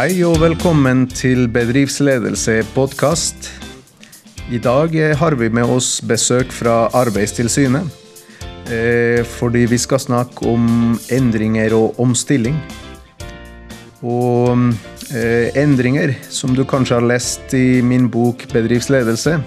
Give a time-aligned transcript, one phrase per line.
[0.00, 3.50] Hei og velkommen til Bedriftsledelse podkast.
[4.48, 7.84] I dag har vi med oss besøk fra Arbeidstilsynet.
[8.72, 12.56] eh, Fordi vi skal snakke om endringer og omstilling.
[14.00, 14.72] Og
[15.12, 19.42] eh, endringer, som du kanskje har lest i min bok 'Bedriftsledelse',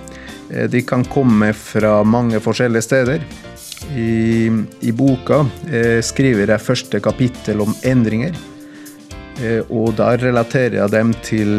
[0.51, 3.25] eh, de kan komme fra mange forskjellige steder.
[3.98, 4.51] I,
[4.81, 5.45] i boka
[6.01, 8.52] skriver jeg første kapittel om endringer.
[9.41, 11.53] Eh, og der relaterer jeg dem til,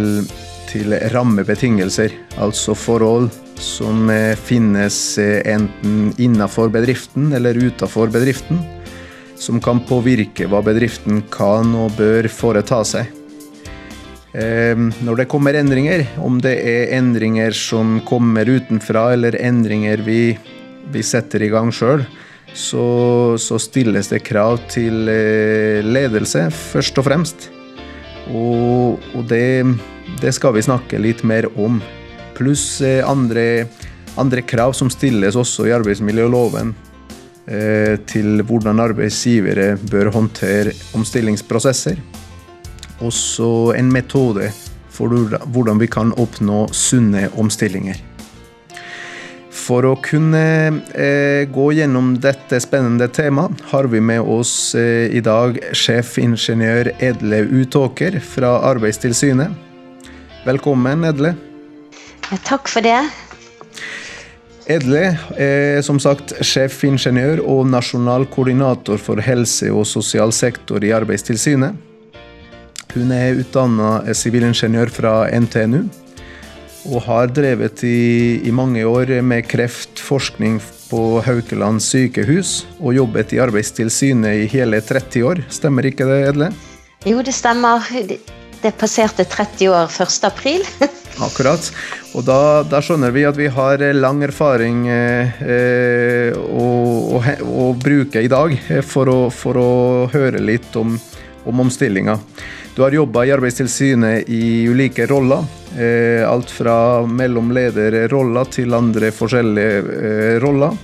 [0.71, 8.63] til rammebetingelser, altså forhold som eh, finnes eh, enten innenfor bedriften eller utenfor bedriften,
[9.41, 13.21] som kan påvirke hva bedriften kan og bør foreta seg.
[14.35, 20.35] Når det kommer endringer, om det er endringer som kommer utenfra eller endringer vi,
[20.91, 22.03] vi setter i gang sjøl,
[22.51, 22.87] så,
[23.39, 25.07] så stilles det krav til
[25.87, 27.54] ledelse, først og fremst.
[28.33, 29.65] Og, og det,
[30.23, 31.81] det skal vi snakke litt mer om.
[32.35, 33.67] Pluss eh, andre,
[34.21, 36.73] andre krav som stilles også i arbeidsmiljøloven
[37.47, 42.01] eh, til hvordan arbeidsgivere bør håndtere omstillingsprosesser.
[43.05, 44.51] Også en metode
[44.95, 48.14] for hvordan- vi kan oppnå sunne omstillinger.
[49.55, 50.43] For å kunne
[50.99, 57.45] eh, gå gjennom dette spennende temaet, har vi med oss eh, i dag sjefingeniør Edle
[57.63, 59.55] Utåker fra Arbeidstilsynet.
[60.45, 61.37] Velkommen, Edle.
[62.45, 62.99] Takk for det.
[64.67, 65.07] Edle
[65.39, 71.79] er som sagt sjefingeniør og nasjonal koordinator for helse- og sosial sektor i Arbeidstilsynet.
[72.95, 75.85] Hun er utdanna sivilingeniør fra NTNU
[76.85, 83.41] og har drevet i, i mange år med kreftforskning på Haukeland sykehus, og jobbet i
[83.43, 85.43] Arbeidstilsynet i hele 30 år.
[85.53, 86.51] Stemmer ikke det, Edle?
[87.09, 87.85] Jo, det stemmer.
[88.09, 88.21] Det-
[88.81, 90.25] passerte 30 år 1.
[90.25, 90.63] april.
[91.27, 91.67] Akkurat.
[92.17, 97.67] Og da, da skjønner vi at vi har lang erfaring eh, eh, å, å, å
[97.77, 99.69] bruke i dag eh, for å, for å
[100.15, 100.97] høre litt om,
[101.45, 102.17] om omstillinga.
[102.75, 105.45] Du har jobba i Arbeidstilsynet i ulike roller.
[105.75, 110.77] Eh, alt fra mellomlederroller til andre forskjellige eh, roller.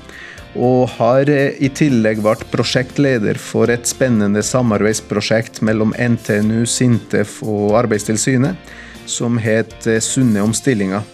[0.58, 7.76] Og har eh, i tillegg vært prosjektleder for et spennende samarbeidsprosjekt mellom NTNU, Sintef og
[7.78, 8.58] Arbeidstilsynet,
[9.06, 11.06] som het Sunne omstillinger.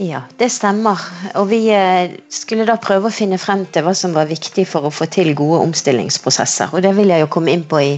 [0.00, 0.98] Ja, det stemmer.
[1.36, 1.66] Og vi
[2.32, 5.34] skulle da prøve å finne frem til hva som var viktig for å få til
[5.38, 6.72] gode omstillingsprosesser.
[6.72, 7.92] Og det vil jeg jo komme inn på i,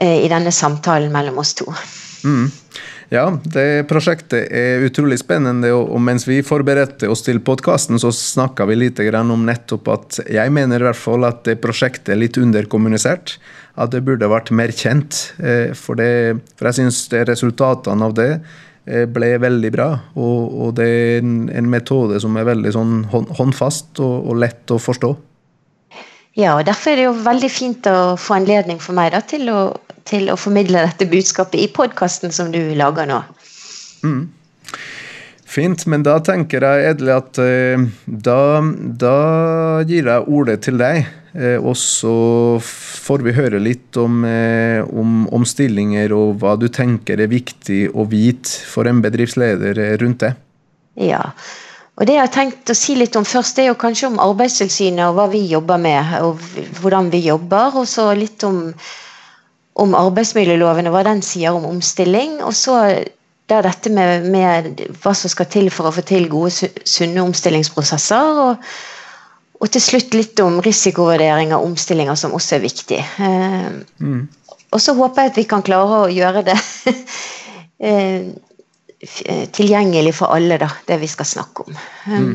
[0.00, 1.68] i denne samtalen mellom oss to.
[2.24, 2.48] Mm.
[3.12, 8.66] Ja, det prosjektet er utrolig spennende, og mens vi forberedte oss til podkasten, så snakka
[8.70, 12.38] vi litt om nettopp at jeg mener i hvert fall at det prosjektet er litt
[12.40, 13.36] underkommunisert.
[13.76, 15.34] At det burde vært mer kjent.
[15.42, 18.30] eh, For, det, for jeg syns resultatene av det
[18.86, 19.88] eh, ble veldig bra.
[20.14, 24.70] Og, og det er en, en metode som er veldig sånn håndfast og, og lett
[24.70, 25.14] å forstå.
[26.34, 29.46] Ja, og Derfor er det jo veldig fint å få anledning for meg da, til,
[29.50, 29.74] å,
[30.08, 33.20] til å formidle dette budskapet i podkasten som du lager nå.
[35.54, 38.38] Fint, men da tenker jeg, Edle, at eh, da,
[38.98, 39.18] da
[39.86, 41.04] gir jeg ordet til deg.
[41.34, 42.14] Eh, og så
[42.62, 48.06] får vi høre litt om, eh, om omstillinger og hva du tenker er viktig å
[48.10, 50.34] vite for en bedriftsleder rundt det.
[50.98, 51.22] Ja,
[51.94, 54.20] og det jeg har tenkt å si litt om først, det er jo kanskje om
[54.22, 56.40] Arbeidstilsynet og hva vi jobber med, og
[56.80, 57.76] hvordan vi jobber.
[57.78, 58.64] Og så litt om,
[59.78, 62.40] om arbeidsmiljøloven og hva den sier om omstilling.
[62.42, 62.80] Og så
[63.46, 68.40] da dette med, med hva som skal til for å få til gode, sunne omstillingsprosesser.
[68.48, 68.74] Og,
[69.62, 72.98] og til slutt litt om risikovurdering av omstillinger, som også er viktig.
[73.22, 73.68] Eh,
[74.74, 76.58] Og så håper jeg at vi kan klare å gjøre det
[77.86, 78.26] eh,
[79.54, 81.78] tilgjengelig for alle, da, det vi skal snakke om.
[82.08, 82.34] Mm.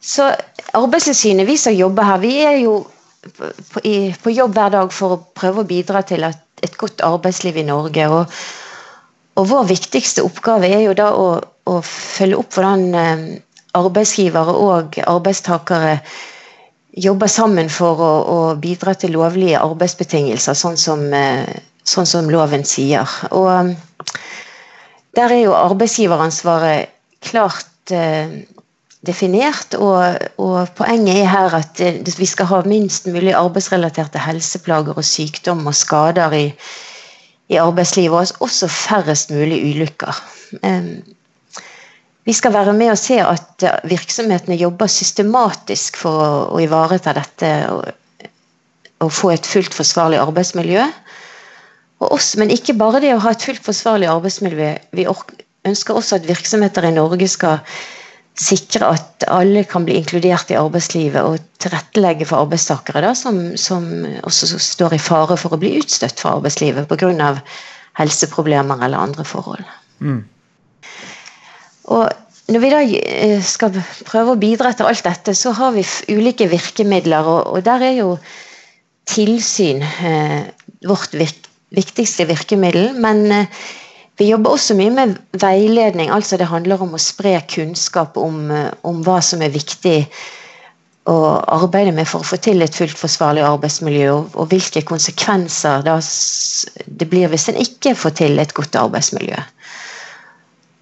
[0.00, 0.30] Så
[0.78, 2.78] Arbeidstilsynet, vi som jobber her, vi er jo
[3.36, 6.76] på, på, i, på jobb hver dag for å prøve å bidra til at, et
[6.78, 8.06] godt arbeidsliv i Norge.
[8.12, 8.38] Og,
[9.38, 13.24] og vår viktigste oppgave er jo da å, å følge opp hvordan eh,
[13.78, 15.98] arbeidsgivere og arbeidstakere
[16.98, 22.64] jobber sammen for å, å bidra til lovlige arbeidsbetingelser, sånn som, eh, sånn som loven
[22.66, 23.06] sier.
[23.30, 23.74] Og um,
[25.16, 26.92] der er jo arbeidsgiveransvaret
[27.24, 28.40] klart eh,
[29.06, 34.98] definert, og, og poenget er her at eh, vi skal ha minst mulig arbeidsrelaterte helseplager
[34.98, 36.46] og sykdom og skader i,
[37.48, 40.22] i arbeidslivet, og også færrest mulig ulykker.
[40.62, 40.90] Eh,
[42.28, 47.14] vi skal være med og se at eh, virksomhetene jobber systematisk for å, å ivareta
[47.16, 47.86] dette og,
[49.04, 50.84] og få et fullt forsvarlig arbeidsmiljø.
[51.98, 54.74] Og oss, men ikke bare det å ha et fullt forsvarlig arbeidsmiljø.
[54.94, 55.06] Vi
[55.68, 57.62] ønsker også at virksomheter i Norge skal
[58.38, 63.88] sikre at alle kan bli inkludert i arbeidslivet og tilrettelegge for arbeidstakere da, som, som,
[64.22, 67.32] også står i fare for å bli utstøtt fra arbeidslivet pga.
[67.98, 69.64] helseproblemer eller andre forhold.
[69.98, 70.22] Mm.
[71.90, 72.06] Og
[72.52, 73.74] når vi da eh, skal
[74.06, 75.82] prøve å bidra til alt dette, så har vi
[76.14, 78.12] ulike virkemidler, og, og der er jo
[79.08, 80.46] tilsyn eh,
[80.86, 82.92] vårt virk, viktigste virkemiddel.
[83.00, 83.60] Men eh,
[84.18, 88.70] vi jobber også mye med veiledning, altså det handler om å spre kunnskap om, eh,
[88.88, 90.00] om hva som er viktig
[91.08, 91.18] å
[91.54, 97.30] arbeide med for å få til et fullt forsvarlig arbeidsmiljø, og, hvilke konsekvenser det blir
[97.32, 99.38] hvis en ikke får til et godt arbeidsmiljø.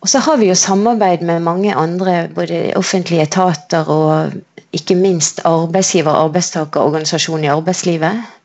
[0.03, 4.35] Og så har vi jo samarbeid med mange andre, både offentlige etater og
[4.77, 8.36] ikke minst arbeidsgiver- og arbeidstakerorganisasjoner i arbeidslivet.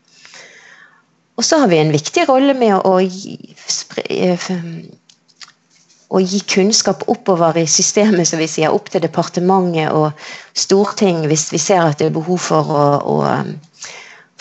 [1.40, 3.38] Og så har vi en viktig rolle med å gi,
[6.12, 10.12] å gi kunnskap oppover i systemet, som vi sier, opp til departementet og
[10.54, 13.16] storting hvis vi ser at det er behov for å, å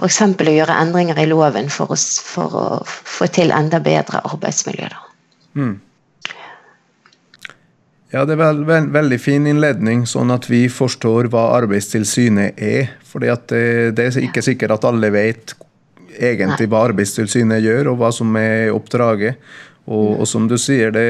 [0.00, 0.20] f.eks.
[0.24, 2.00] å gjøre endringer i loven for å,
[2.32, 4.90] for å, få til enda bedre arbeidsmiljø.
[5.60, 5.78] Mm.
[8.10, 12.96] Ja, Det er vel, vel, veldig fin innledning, sånn at vi forstår hva Arbeidstilsynet er.
[13.06, 13.62] fordi det,
[13.98, 15.54] det, er ikke sikkert at alle vet
[16.20, 19.40] egentlig hva Arbeidstilsynet gjør, og hva som er oppdraget.
[19.90, 21.06] Og, og som du sier, det,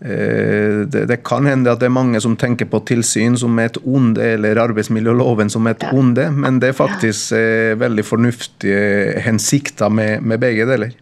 [0.00, 3.76] eh, det, det, kan hende at det er mange som tenker på tilsyn som et
[3.82, 10.22] onde, eller arbeidsmiljøloven som et onde, men det er faktisk eh, veldig fornuftige hensikter med,
[10.22, 10.94] med begge deler.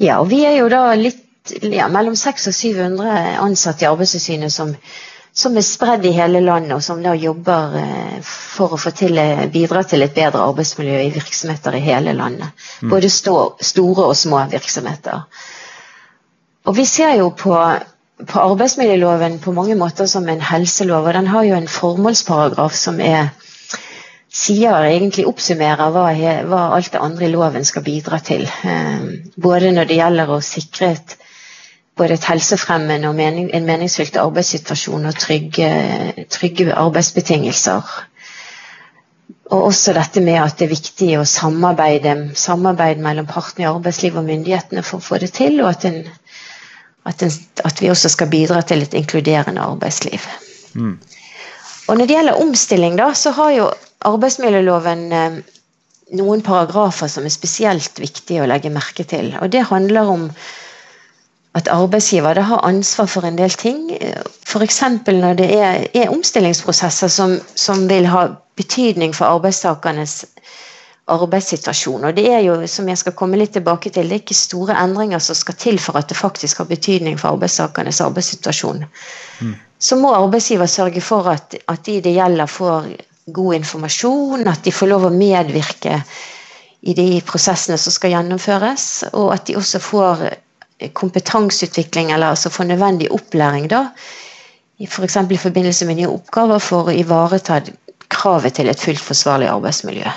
[0.00, 1.20] Ja, og vi er jo da litt
[1.68, 4.72] ja, mellom 600 og 700 ansatte i Arbeidstilsynet som,
[5.34, 9.18] som, er spredd i hele landet, og som da jobber eh, for å få til,
[9.18, 12.54] eh, bidra til et bedre arbeidsmiljø i virksomheter i hele landet.
[12.82, 12.92] Mm.
[12.92, 15.24] Både stå, store og små virksomheter.
[16.64, 17.56] Og vi ser jo på,
[18.30, 23.02] på arbeidsmiljøloven på mange måter som en helselov, og den har jo en formålsparagraf som
[23.02, 23.34] er
[24.34, 26.08] sier egentlig oppsummerer hva,
[26.48, 28.46] hva, alt det andre i loven skal bidra til.
[28.46, 29.04] Eh,
[29.34, 31.18] både når det gjelder å sikre et
[31.96, 35.68] både et helsefremmende og mening, en meningsfylt arbeidssituasjon og trygge,
[36.30, 37.94] trygge, arbeidsbetingelser.
[39.54, 44.18] Og også dette med at det er viktig å samarbeide, samarbeide mellom partene i arbeidslivet
[44.18, 46.00] og myndighetene for å få det til, og at, en,
[47.06, 47.34] at, en,
[47.68, 50.26] at vi også skal bidra til et inkluderende arbeidsliv.
[50.74, 50.96] Mm.
[51.86, 53.70] Og Når det gjelder omstilling, da, så har jo
[54.08, 55.38] arbeidsmiljøloven eh,
[56.18, 59.34] noen paragrafer som er spesielt viktige å legge merke til.
[59.40, 60.28] Og Det handler om
[61.54, 63.90] at arbeidsgiver har ansvar for en del ting.
[64.42, 64.80] F.eks.
[65.06, 68.26] når det er, er omstillingsprosesser som, som, vil ha
[68.58, 70.24] betydning for arbeidstakernes
[71.14, 72.04] arbeidssituasjon.
[72.08, 74.76] Og det er jo, som jeg skal komme litt tilbake til, det er ikke store
[74.80, 78.86] endringer som skal til for at det faktisk har betydning for arbeidstakernes arbeidssituasjon.
[79.40, 79.54] Mm.
[79.78, 82.88] Så må arbeidsgiver sørge for at, at de det gjelder, får
[83.34, 86.00] god informasjon, at de får lov å medvirke
[86.84, 90.24] i de prosessene som skal gjennomføres, og at de også får
[90.92, 93.86] kompetanseutvikling, eller altså få nødvendig opplæring, da.
[94.88, 95.14] F.eks.
[95.14, 97.60] For i forbindelse med nye oppgaver for å ivareta
[98.10, 100.10] kravet til et fullt forsvarlig arbeidsmiljø.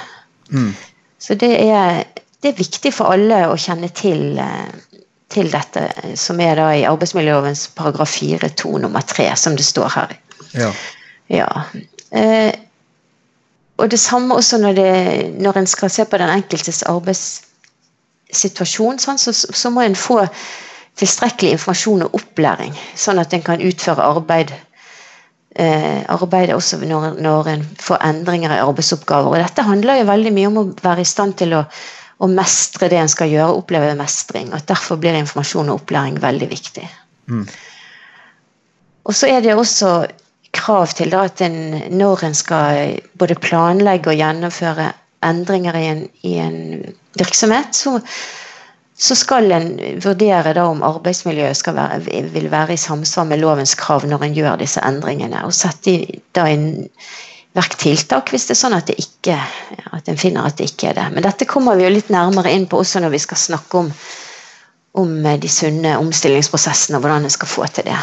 [0.51, 0.73] Mm.
[1.19, 2.03] Så det er,
[2.41, 5.01] det er, viktig for alle å kjenne til, eh,
[5.33, 5.87] til dette,
[6.19, 10.15] som er da i arbeidsmiljølovens paragraf 4-2 nummer 3, som det står her.
[10.57, 10.71] Ja.
[11.33, 11.49] ja.
[12.11, 12.53] Eh,
[13.77, 14.93] og det samme også når, det,
[15.37, 17.46] når en skal se på den enkeltes arbeids
[18.33, 20.21] situasjon, sånn, så, så, må en få
[20.97, 24.53] tilstrekkelig informasjon og opplæring, sånn at en kan utføre arbeid
[25.57, 29.35] eh, arbeidet også når, når, en får endringer i arbeidsoppgaver.
[29.35, 31.63] Og dette handler jo veldig mye om å være i stand til å,
[32.17, 34.51] å mestre det en skal gjøre, oppleve mestring.
[34.53, 36.85] og Derfor blir informasjon og opplæring veldig viktig.
[37.31, 37.45] Mm.
[39.07, 39.91] Og så er det også
[40.57, 41.59] krav til da, at en,
[41.95, 44.91] når en skal både planlegge og gjennomføre
[45.25, 46.59] endringer i en, i en
[47.17, 47.97] virksomhet, så,
[48.97, 49.69] så, skal en
[50.03, 52.01] vurdere da om arbeidsmiljøet være,
[52.33, 55.45] vil være i samsvar med lovens krav når en gjør disse endringene.
[55.45, 55.97] Og sette
[56.37, 56.87] da inn
[57.57, 59.37] verk tiltak hvis det er sånn at, det ikke,
[59.97, 61.07] at en finner at det ikke er det.
[61.15, 63.91] Men dette kommer vi jo litt nærmere inn på også når vi skal snakke om,
[65.01, 67.97] om de sunne omstillingsprosessene og hvordan en skal få til det.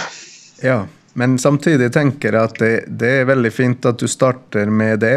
[0.64, 0.82] Ja,
[1.14, 5.14] men samtidig tenker jeg at det, det, er veldig fint at du starter med det.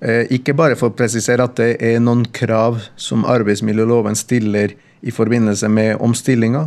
[0.00, 5.14] Eh, ikke bare for å presisere at det er noen krav som arbeidsmiljøloven stiller i
[5.14, 6.66] forbindelse med omstillinga,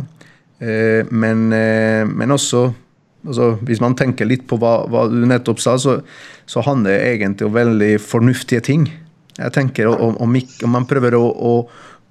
[0.58, 2.72] eh, men, eh, men også
[3.26, 6.00] altså, Hvis man tenker litt på hva, hva du nettopp sa, så,
[6.46, 8.88] så, handler det egentlig om veldig fornuftige ting.
[9.38, 11.52] Jeg tenker om, om, om man prøver å, å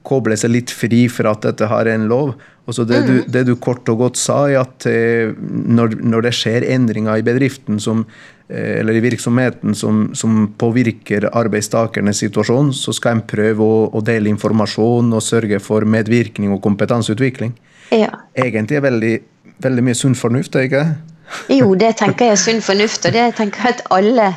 [0.08, 2.34] koble seg litt fri fra at dette har en lov.
[2.70, 3.08] Og så det, mm.
[3.08, 7.18] du, det du kort og godt sa, er at eh, når, når, det skjer endringer
[7.18, 8.04] i bedriften som,
[8.52, 14.04] eh, eller i virksomheten som, som, påvirker arbeidstakernes situasjon, så skal en prøve å, å,
[14.06, 17.56] dele informasjon og sørge for medvirkning og kompetanseutvikling.
[17.92, 18.14] Ja.
[18.38, 19.16] Egentlig er veldig,
[19.66, 21.58] veldig mye sunn fornuft, er ikke det?
[21.58, 24.30] Jo, det tenker jeg er sunn fornuft, og det tenker jeg at alle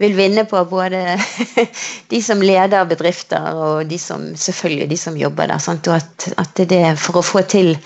[0.00, 0.62] vil vinne på.
[0.70, 1.18] Både
[2.12, 5.62] de som leder bedrifter, og de som, selvfølgelig de som jobber der.
[5.62, 5.88] Sant?
[5.88, 7.76] Og at, at, det er for å få til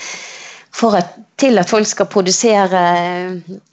[0.75, 2.81] for at, til at folk skal produsere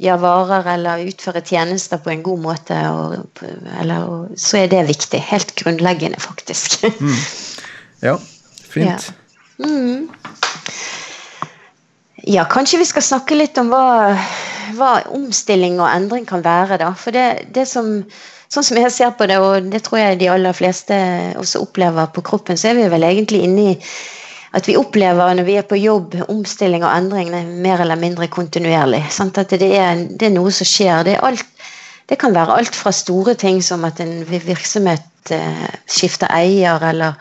[0.01, 3.41] ja, varer eller utføre tjenester på en god måte, og,
[3.81, 5.21] eller, og, så er det viktig.
[5.31, 6.77] Helt grunnleggende, faktisk.
[7.01, 7.17] Mm.
[8.05, 8.15] Ja,
[8.61, 9.09] fint.
[9.57, 9.65] Ja.
[9.65, 10.09] Mm.
[12.27, 12.45] Ja.
[12.49, 13.85] kanskje vi skal snakke litt om hva
[14.77, 16.79] hva omstilling og endring kan være.
[16.81, 16.91] Da.
[16.97, 18.01] For det, det som,
[18.51, 20.97] sånn som jeg ser på det, og det tror jeg de aller fleste
[21.39, 23.77] også opplever på kroppen, så er vi vel egentlig inne i
[24.51, 27.31] at vi opplever når vi er på jobb, omstilling og endring
[27.63, 29.05] mer eller mindre kontinuerlig.
[29.15, 29.39] Sant?
[29.39, 31.05] At det er, det er, noe som skjer.
[31.07, 31.45] Det, alt,
[32.11, 37.15] det, kan være alt fra store ting som at en virksomhet eh, skifter eier, eller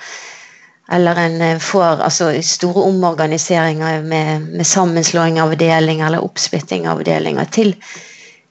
[0.90, 6.98] eller en eh, får altså, store omorganiseringer med, med, sammenslåing av avdelinger eller oppsplitting av
[6.98, 7.74] avdelinger, til,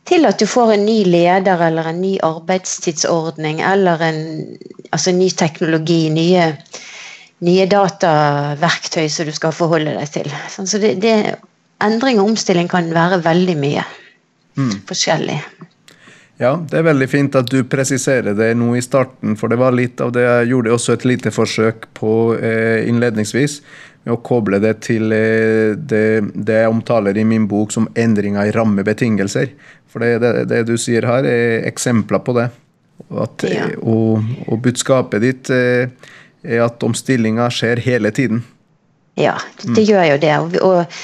[0.08, 4.22] til, at du får en ny leder eller en ny arbeidstidsordning eller en
[4.92, 6.48] altså, ny teknologi, nye,
[7.46, 10.32] nye dataverktøy som du skal forholde deg til.
[10.54, 11.16] Sånn, så det, det,
[11.84, 13.84] endring og omstilling kan være veldig mye
[14.56, 14.74] mm.
[14.88, 15.42] forskjellig.
[16.40, 19.76] Ja, det er veldig fint at du presiserer det nå i starten, for det var
[19.76, 23.58] litt av det jeg gjorde også et lite forsøk på eh, innledningsvis.
[24.08, 28.48] Med å koble det til eh, det, det, jeg omtaler i min bok som endringer
[28.48, 29.52] i rammebetingelser.
[29.92, 32.48] For det, det, det du sier her, er eksempler på det.
[33.20, 33.68] At, ja.
[33.84, 35.92] og, og, budskapet ditt eh,
[36.48, 38.46] er at omstillinga skjer hele tiden.
[39.20, 39.88] Ja, det mm.
[39.92, 40.36] gjør jo det.
[40.40, 41.00] og, og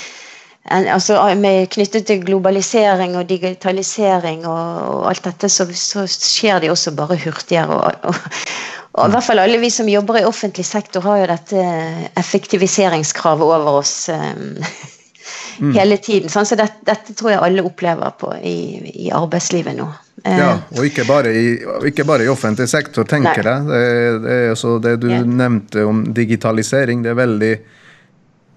[0.65, 6.71] altså, med, knyttet til globalisering og digitalisering og, og alt dette, så, så, skjer det
[6.73, 7.69] også bare hurtigere.
[7.69, 8.15] Og, og,
[8.93, 11.67] og, i hvert fall alle vi som jobber i offentlig sektor, har jo dette
[12.17, 14.57] effektiviseringskravet over oss um,
[15.59, 15.75] mm.
[15.75, 16.33] hele tiden.
[16.33, 18.57] Sånn, så dette, dette, tror jeg alle opplever på i,
[19.05, 19.91] i arbeidslivet nå.
[20.25, 21.49] Ja, og ikke bare i,
[21.85, 23.51] ikke bare i offentlig sektor, tenker Nei.
[23.51, 23.65] jeg.
[23.69, 23.81] Det,
[24.25, 25.21] det, er det du ja.
[25.21, 27.55] nevnte om digitalisering, det er veldig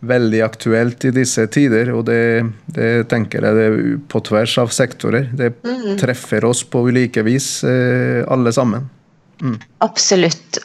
[0.00, 5.30] veldig aktuelt i disse tider, og det, det tenker jeg det på tvers av sektorer.
[5.34, 5.96] Det mm.
[6.00, 8.86] treffer oss på ulike vis, eh, alle sammen.
[9.42, 9.58] Mm.
[9.86, 10.60] Absolutt.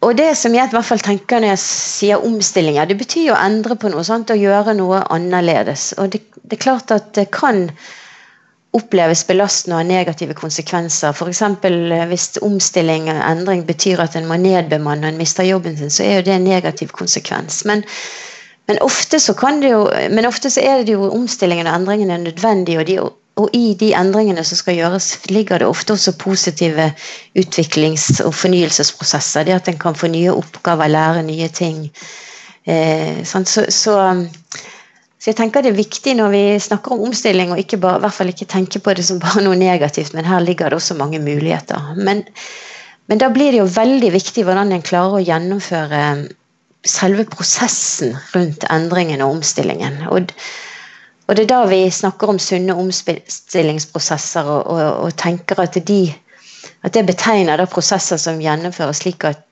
[0.00, 3.34] Og det som jeg i hvert fall tenker når jeg sier omstillinger, det betyr jo
[3.36, 4.32] å endre på noe, sant?
[4.32, 5.90] å gjøre noe annerledes.
[6.00, 7.66] Og det, det er klart at det kan
[8.76, 11.14] oppleves belastende og har negative konsekvenser.
[11.14, 11.42] F.eks.
[11.42, 15.90] Eh, hvis omstilling og endring betyr at en må nedbemanne og en mister jobben sin,
[15.90, 17.64] så er jo det en negativ konsekvens.
[17.66, 17.82] Men,
[18.68, 22.78] men, ofte, så jo, men ofte så er det jo omstillingen og endringene nødvendige.
[22.78, 23.00] Og, de,
[23.36, 26.92] og i de endringene som skal gjøres, ligger det ofte også positive
[27.34, 29.44] utviklings- og fornyelsesprosesser.
[29.44, 31.90] Det at en kan få nye oppgaver, lære nye ting.
[32.66, 33.96] Eh, så, så
[35.20, 38.04] så jeg tenker det er viktig når vi snakker om omstilling, og ikke bare, i
[38.06, 40.96] hvert fall ikke tenke på det som bare noe negativt, men her ligger det også
[40.96, 41.90] mange muligheter.
[42.00, 42.22] Men,
[43.12, 46.00] men da blir det jo veldig viktig hvordan en klarer å gjennomføre
[46.88, 50.00] selve prosessen rundt endringen og omstillingen.
[50.08, 50.32] Og,
[51.28, 56.00] og det er da vi snakker om sunne omstillingsprosesser og, og, og tenker at, de,
[56.80, 59.44] at, det betegner da prosesser som gjennomføres slik at,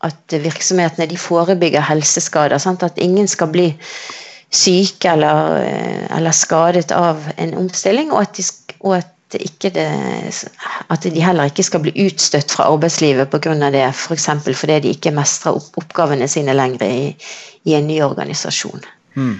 [0.00, 2.56] at virksomhetene forebygger helseskader.
[2.56, 2.88] Sant?
[2.88, 3.74] At ingen skal bli
[4.52, 9.46] syke eller, eh, eller, skadet av en omstilling, og at, de, og at, det,
[10.90, 13.54] at, de, heller ikke skal bli utstøtt fra arbeidslivet pga.
[13.72, 14.28] det, f.eks.
[14.44, 17.14] For fordi de ikke mestrer oppgavene sine lenger i,
[17.64, 18.84] i en ny organisasjon.
[19.14, 19.38] Mm.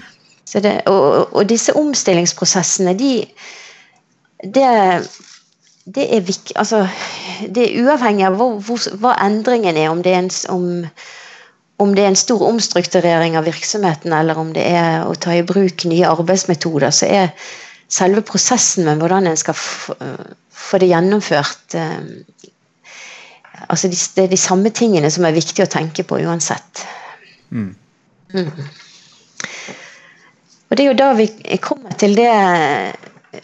[0.52, 3.12] Det, og, og, disse omstillingsprosessene, de
[4.42, 4.68] det,
[5.84, 6.22] det er,
[6.56, 6.86] altså,
[7.54, 10.66] det er uavhengig av hvor, hvor, hva endringen er, om det er en, om,
[11.82, 15.44] om det er en stor omstrukturering av virksomheten, eller om det er å ta i
[15.46, 17.32] bruk nye arbeidsmetoder, så er
[17.92, 21.98] selve prosessen med hvordan en skal få det gjennomført eh,
[23.68, 26.82] altså Det er de samme tingene som er viktige å tenke på uansett.
[27.50, 27.74] Mm.
[28.32, 28.50] Mm.
[30.68, 31.28] Og Det er jo da vi
[31.60, 32.32] kommer til det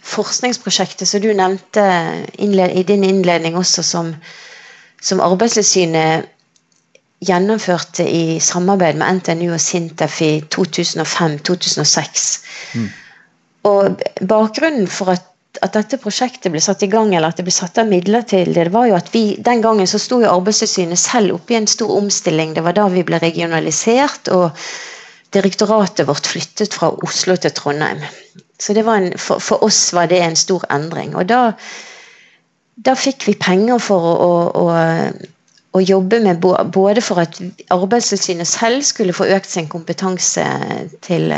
[0.05, 1.85] forskningsprosjektet som du nevnte
[2.37, 4.11] i din innledning også, som,
[5.01, 6.29] som Arbeidstilsynet
[7.25, 12.27] gjennomførte i samarbeid med NTNU og Sintef i 2005-2006.
[12.79, 12.89] Mm.
[13.69, 15.25] Og bakgrunnen for at
[15.65, 18.53] at dette prosjektet ble satt i gang, eller at det ble satt av midler til
[18.53, 21.59] det, det var jo at vi, Den gangen så sto jo Arbeidstilsynet selv oppe i
[21.59, 22.53] en stor omstilling.
[22.55, 24.53] Det var da vi ble regionalisert, og
[25.35, 28.05] direktoratet vårt flyttet fra Oslo til Trondheim.
[28.59, 31.15] Så en, for, for, oss var det en stor endring.
[31.15, 31.53] Og da,
[32.75, 34.31] da fikk vi penger for å, å,
[34.63, 34.65] å,
[35.77, 37.37] å jobbe med både for at
[37.69, 40.45] Arbeidstilsynet selv skulle få økt sin kompetanse
[41.05, 41.29] til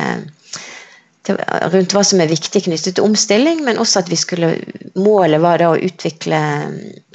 [1.28, 1.38] til,
[1.74, 4.56] rundt hva som er viktig knyttet til omstilling, men også at vi skulle
[5.00, 6.40] Målet var da å utvikle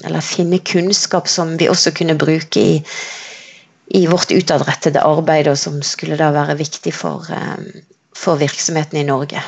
[0.07, 2.79] eller finne kunnskap som vi også kunne bruke i,
[3.99, 7.83] i vårt utadrettede arbeid, og som skulle da være viktig for, eh,
[8.17, 9.43] for virksomheten i Norge.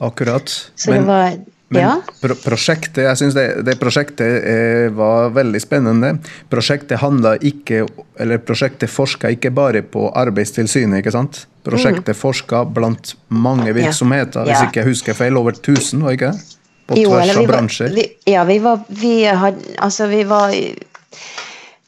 [0.00, 0.48] Akkurat.
[0.48, 1.36] Så men, det var
[1.72, 1.92] men ja.
[2.20, 6.12] pro prosjektet jeg synes det, det prosjektet eh, var veldig spennende.
[6.52, 7.84] Prosjektet handla ikke,
[8.20, 11.00] eller prosjektet forska ikke bare på Arbeidstilsynet.
[11.00, 11.44] ikke sant?
[11.64, 12.20] Prosjektet mm.
[12.20, 14.50] forska blant mange virksomheter, ja.
[14.50, 15.40] hvis ikke jeg husker feil.
[15.40, 16.60] Over 1000, var ikke det?
[16.84, 17.96] På jo, tvers av bransjer.
[17.96, 20.52] Vi, ja, vi var, vi had, altså vi var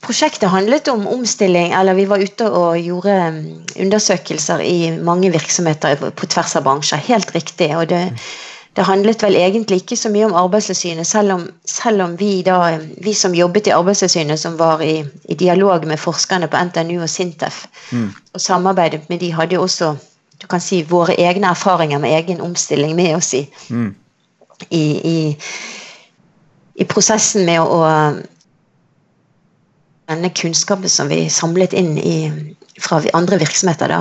[0.07, 3.47] Prosjektet handlet om omstilling, eller vi var ute og gjorde mm,
[3.83, 7.01] undersøkelser i mange virksomheter på tvers av bransjer.
[7.09, 7.73] Helt riktig.
[7.75, 8.21] og det mm
[8.77, 12.77] det handlet vel egentlig ikke så mye om Arbeidstilsynet, selv om, selv om vi, da,
[13.05, 17.09] vi som jobbet i Arbeidstilsynet, som var i, i, dialog med forskerne på NTNU og
[17.09, 18.11] Sintef, mm.
[18.35, 19.95] og samarbeidet med de, hadde også
[20.43, 23.95] du kan si, våre egne erfaringer med egen omstilling med oss i, mm.
[24.71, 25.37] i, i,
[26.77, 27.81] i prosessen med å
[30.07, 32.19] denne kunnskapen som vi samlet inn i,
[32.81, 34.01] fra andre virksomheter, da,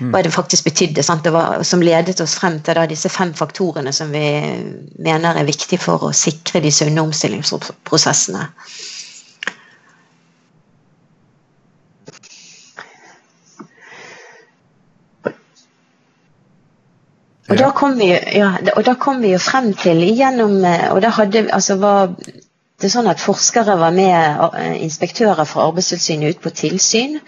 [0.00, 0.10] mm.
[0.12, 1.04] hva det faktisk betydde.
[1.22, 4.26] Det var, som ledet oss frem til da, disse fem faktorene som vi
[4.98, 8.46] mener er viktige for å sikre de sunne omstillingsprosessene.
[17.46, 21.12] Og da, kom vi, ja, og da kom vi jo frem til gjennom Og da
[21.14, 22.08] hadde altså var
[22.82, 27.20] det sånn at Forskere var med eh, inspektører fra Arbeidstilsynet ut på tilsyn.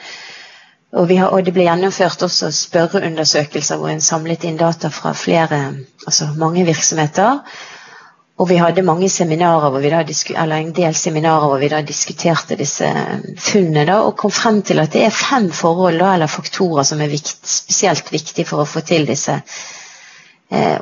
[0.97, 5.59] Og, har, og, det ble gjennomført også spørreundersøkelser hvor en samlet inn data fra flere,
[6.07, 7.43] altså mange virksomheter.
[8.39, 11.83] Og vi hadde mange seminarer hvor vi da, eller en del seminarer hvor vi da
[11.83, 12.89] diskuterte disse
[13.37, 17.03] funnene da, og kom frem til at det er fem forhold da, eller faktorer som
[17.05, 19.41] er vikt, spesielt viktige for å få til disse
[20.55, 20.79] eh,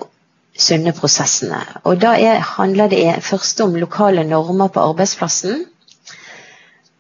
[0.57, 1.63] sunne prosessene.
[1.89, 5.65] Og da er, handler det først om lokale normer på arbeidsplassen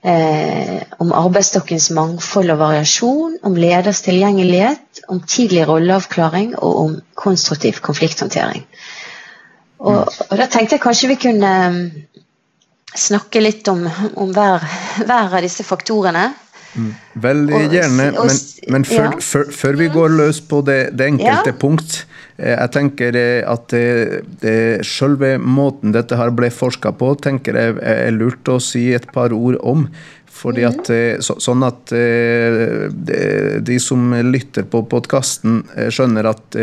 [0.04, 7.80] eh, om arbeidsstokkens mangfold og variasjon, om leders tilgjengelighet, om tidlig rolleavklaring og om konstruktiv
[7.84, 8.66] konflikthåndtering.
[9.78, 10.26] Og, mm.
[10.30, 11.82] og da tenkte jeg kanskje vi kunne mm,
[12.96, 13.84] snakke litt om,
[14.16, 14.64] om hver,
[15.04, 16.30] hver av disse faktorene.
[16.76, 16.90] Mm.
[17.24, 18.40] Veldig gjerne, men,
[18.74, 19.22] men før, ja.
[19.24, 21.56] før, før, vi går løs på det, det enkelte ja.
[21.56, 21.94] punkt
[22.36, 27.56] eh, Jeg tenker eh, at det, det, selve måten dette her ble forska på, tenker
[27.56, 29.88] jeg er lurt å si et par ord om.
[30.36, 33.20] Fordi at, eh, så, sånn at de,
[33.64, 36.60] de som lytter på podkasten, skjønner at,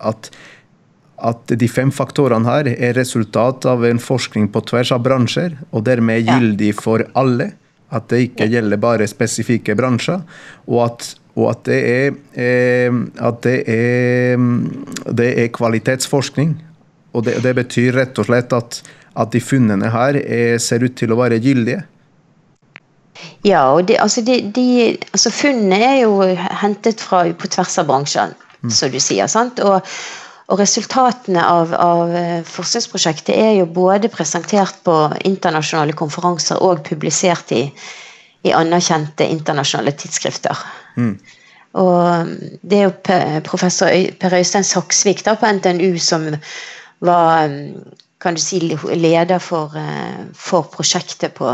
[0.00, 0.30] at
[1.16, 5.86] at de fem faktorene her er resultat av en forskning på tvers av bransjer, og
[5.88, 7.54] dermed gyldig for alle.
[7.94, 10.22] At det ikke gjelder bare spesifikke bransjer.
[10.66, 14.46] Og at, og at, det, er, eh, at det, er,
[15.10, 16.56] det, er, kvalitetsforskning.
[17.14, 18.80] Og det, det, betyr rett og slett at,
[19.16, 21.84] at de funnene her er, ser ut til å være gyldige.
[23.46, 26.18] Ja, og de, altså, de, de, altså funnene er jo
[26.60, 28.72] hentet fra på tvers av bransjen, mm.
[28.74, 29.30] som du sier.
[29.30, 29.62] sant?
[29.64, 29.80] Og,
[30.46, 34.94] og resultatene av, av, eh, forskningsprosjektet er jo både presentert på
[35.26, 37.64] internasjonale konferanser og publisert i,
[38.46, 40.62] i anerkjente internasjonale tidsskrifter.
[40.94, 41.16] Mm.
[41.76, 42.30] Og um,
[42.62, 46.30] det er jo professor Per Øystein Saksvik da, på NTNU som
[47.04, 47.82] var um,
[48.22, 48.60] kan du si,
[48.94, 51.50] leder for, eh, for prosjektet på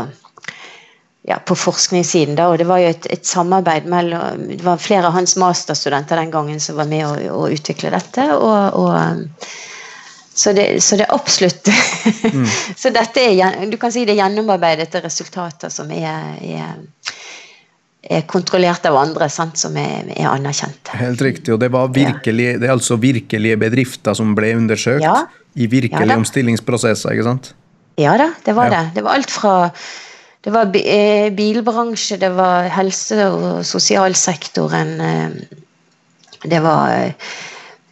[1.23, 2.35] ja, på forskningssiden.
[2.35, 6.19] Da, og Det var jo et, et, samarbeid mellom Det var flere av hans masterstudenter
[6.19, 8.27] den gangen som var med å, å utvikle dette.
[8.35, 9.29] og, og um,
[10.35, 11.69] så det, så det, er absolutt
[12.33, 12.47] mm.
[12.81, 16.71] Så dette er du kan si det er gjennomarbeidede resultater som er, er,
[18.01, 20.97] er kontrollert av andre, sant, som er, er anerkjente.
[20.97, 21.53] Helt riktig.
[21.53, 25.19] Og det, var virkelig, det er altså virkelige bedrifter som ble undersøkt ja.
[25.53, 27.53] i virkelige ja, omstillingsprosesser, ikke sant?
[28.01, 28.79] Ja da, det var ja.
[28.79, 28.97] det.
[28.97, 29.53] Det var alt fra
[30.43, 34.93] det var eh, bilbransje, det var helse- og sosialsektoren.
[35.01, 35.59] Eh,
[36.43, 37.13] det var eh,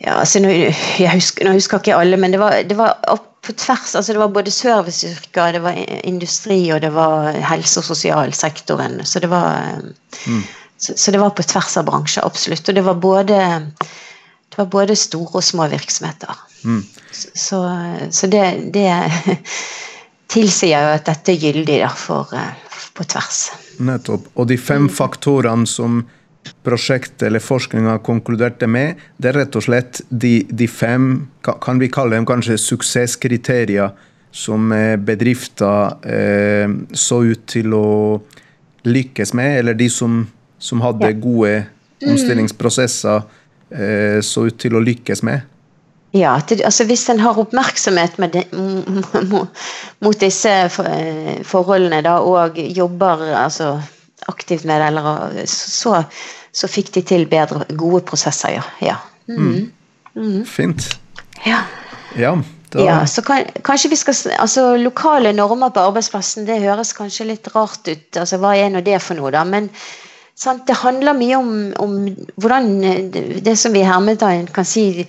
[0.01, 2.97] ja, altså, jeg husker, nå husker ikke alle, men det var, det var
[3.41, 3.95] på tvers.
[3.95, 9.05] altså Det var både serviceyrker, det var industri og det var helse- og sosialsektoren.
[9.05, 9.79] Så det var
[10.27, 10.43] mm.
[10.77, 12.69] så, så, det var på tvers av bransjer, absolutt.
[12.69, 13.37] Og det var både
[14.51, 16.35] det var både store og små virksomheter.
[16.63, 16.83] Mm.
[17.11, 17.61] Så,
[18.11, 18.89] så det, det
[20.31, 23.43] tilsier jo at dette er gyldig da, for, eh, på tvers.
[23.79, 24.31] Nettopp.
[24.35, 26.01] Og de fem faktorene som
[26.65, 31.89] prosjektet eller forskninga konkluderte med, det er rett og slett de, de fem, kan vi
[31.93, 33.91] kalle dem kanskje suksesskriterier,
[34.31, 38.21] som eh, bedrifter eh, så ut til å
[38.87, 40.21] lykkes med, eller de som,
[40.57, 41.65] som hadde gode
[42.07, 43.25] omstillingsprosesser,
[43.75, 45.50] eh, så ut til å lykkes med?
[46.11, 48.43] Ja, det, altså Hvis en har oppmerksomhet de,
[50.03, 50.51] mot disse
[51.47, 53.77] forholdene da, og jobber altså,
[54.27, 56.03] aktivt med det, eller, så,
[56.51, 58.65] så, fikk de til bedre, gode prosesser, ja.
[58.83, 58.97] ja.
[59.31, 59.71] Mm.
[60.15, 60.43] Mm.
[60.45, 60.89] Fint.
[61.47, 61.63] Ja.
[62.19, 62.35] ja,
[62.73, 62.83] da.
[62.83, 67.47] ja så kan, kanskje vi skal altså Lokale normer på arbeidsplassen, det høres kanskje litt
[67.55, 68.17] rart ut.
[68.17, 69.47] altså Hva er nå det for noe, da?
[69.47, 69.71] Men
[70.35, 71.99] sant, det handler mye om, om
[72.35, 72.73] hvordan
[73.47, 75.05] det som vi i hermetegn kan si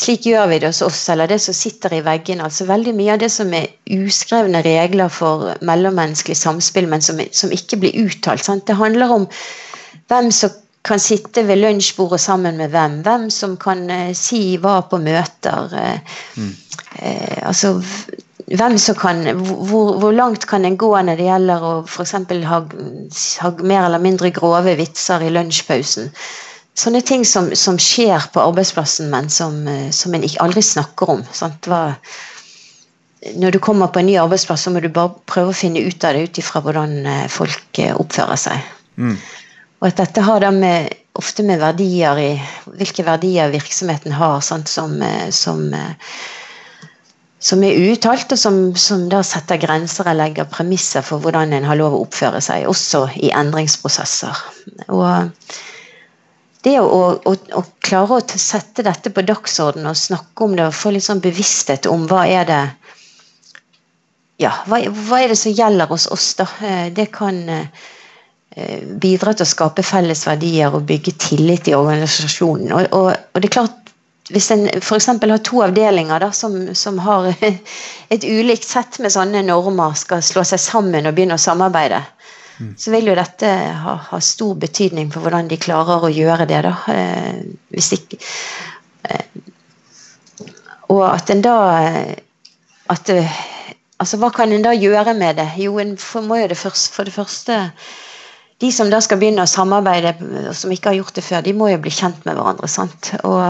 [0.00, 2.44] slik gjør vi det hos oss, eller det som sitter i veggene.
[2.46, 7.54] altså Veldig mye av det som er uskrevne regler for mellommenneskelig samspill, men som, som
[7.54, 8.44] ikke blir uttalt.
[8.44, 8.66] Sant?
[8.66, 9.28] Det handler om
[10.10, 10.52] hvem som
[10.84, 13.00] kan sitte ved lunsjbordet sammen med hvem.
[13.06, 15.72] Hvem som kan eh, si hva på møter.
[15.80, 16.52] Eh, mm.
[16.98, 17.78] eh, altså
[18.44, 22.16] hvem som kan, hvor, hvor, langt kan en gå når det gjelder å f.eks.
[22.50, 22.58] Ha,
[23.40, 26.12] ha mer eller mindre grove vitser i lunsjpausen
[26.78, 31.22] sånne ting som, som, skjer på arbeidsplassen, men som, eh, som en aldri snakker om.
[31.66, 31.82] Hva,
[33.38, 36.04] når du kommer på en ny arbeidsplass, så må du bare prøve å finne ut
[36.04, 38.70] av det ut ifra hvordan eh, folk eh, oppfører seg.
[38.98, 39.16] Mm.
[39.80, 42.30] Og at dette har da med, ofte med verdier i
[42.78, 44.96] Hvilke verdier virksomheten har, sant, som,
[45.34, 45.60] som,
[47.38, 51.68] som, er uuttalt, og som, som, da setter grenser og legger premisser for hvordan en
[51.68, 54.42] har lov å oppføre seg, også i endringsprosesser.
[54.88, 55.30] Og
[56.64, 60.76] det å, å, å, klare å sette dette på dagsordenen og snakke om det og
[60.76, 62.62] få litt sånn bevissthet om hva er det
[64.40, 66.46] ja, hva, hva er det som gjelder hos oss, da?
[66.64, 72.72] Eh, det kan eh, bidra til å skape felles verdier og bygge tillit i organisasjonen.
[72.74, 73.80] Og, og, og det er klart
[74.32, 75.06] hvis en f.eks.
[75.20, 77.28] har to avdelinger da, som, som, har
[78.14, 82.00] et ulikt sett med sånne normer, skal slå seg sammen og begynne å samarbeide.
[82.54, 83.48] Så vil jo dette
[83.82, 86.60] ha, ha, stor betydning for hvordan de klarer å gjøre det.
[86.66, 87.40] da, eh,
[87.74, 88.18] ikke
[89.10, 89.26] eh,
[90.94, 91.56] Og at en da
[92.92, 93.10] at
[93.98, 95.48] altså Hva kan en da gjøre med det?
[95.64, 95.96] Jo, en
[96.28, 97.58] må jo det først, for det første
[98.60, 100.14] De som da skal begynne å samarbeide,
[100.48, 102.68] og som ikke har gjort det før, de må jo bli kjent med hverandre.
[102.70, 103.10] sant?
[103.26, 103.42] Og,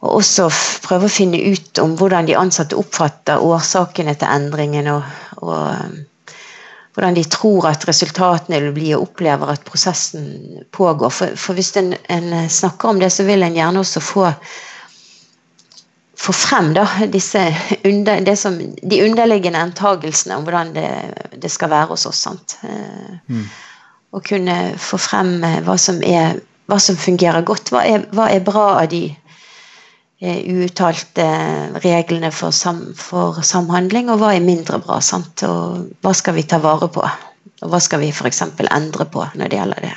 [0.00, 0.48] og også
[0.86, 4.88] prøve å finne ut om hvordan de ansatte oppfatter årsakene til endringen.
[4.88, 5.04] og,
[5.44, 6.15] og
[6.96, 11.12] hvordan de tror at resultatene vil bli, og opplever at prosessen pågår.
[11.12, 14.30] For, for hvis en, en, snakker om det, så vil en gjerne også få,
[16.16, 17.42] få frem da, disse
[17.84, 20.88] under, som, de underliggende antagelsene om hvordan det,
[21.36, 22.22] det skal være hos oss.
[22.24, 22.56] sant?
[23.28, 23.44] Mm.
[24.16, 27.74] Og kunne få frem eh, hva som, er, hva som fungerer godt.
[27.74, 29.10] Hva er, hva er bra av de
[30.22, 31.26] uuttalte
[31.84, 35.00] reglene for, sam, for, samhandling, og hva er mindre bra.
[35.04, 35.44] Sant?
[35.44, 37.04] Og hva skal vi ta vare på?
[37.62, 38.42] Og hva skal vi f.eks.
[38.64, 39.96] endre på når det gjelder det?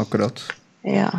[0.00, 0.40] Akkurat.
[0.86, 1.10] Ja.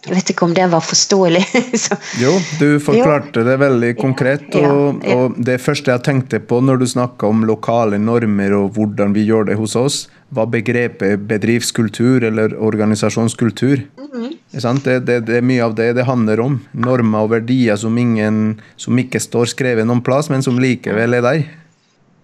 [0.00, 1.42] Jeg vet ikke om det var forståelig.
[2.24, 3.46] jo, du forklarte jo.
[3.50, 4.46] det veldig konkret.
[4.56, 9.12] Og, og, det første jeg tenkte på når du snakka om lokale normer og hvordan
[9.16, 13.84] vi gjør det hos oss, var begrepet bedriftskultur eller organisasjonskultur.
[14.00, 16.58] Mm det, det, det, er mye av det det handler om.
[16.72, 21.22] Normer og verdier som, ingen, som ikke står skrevet noen plass, men som likevel er
[21.22, 21.44] der.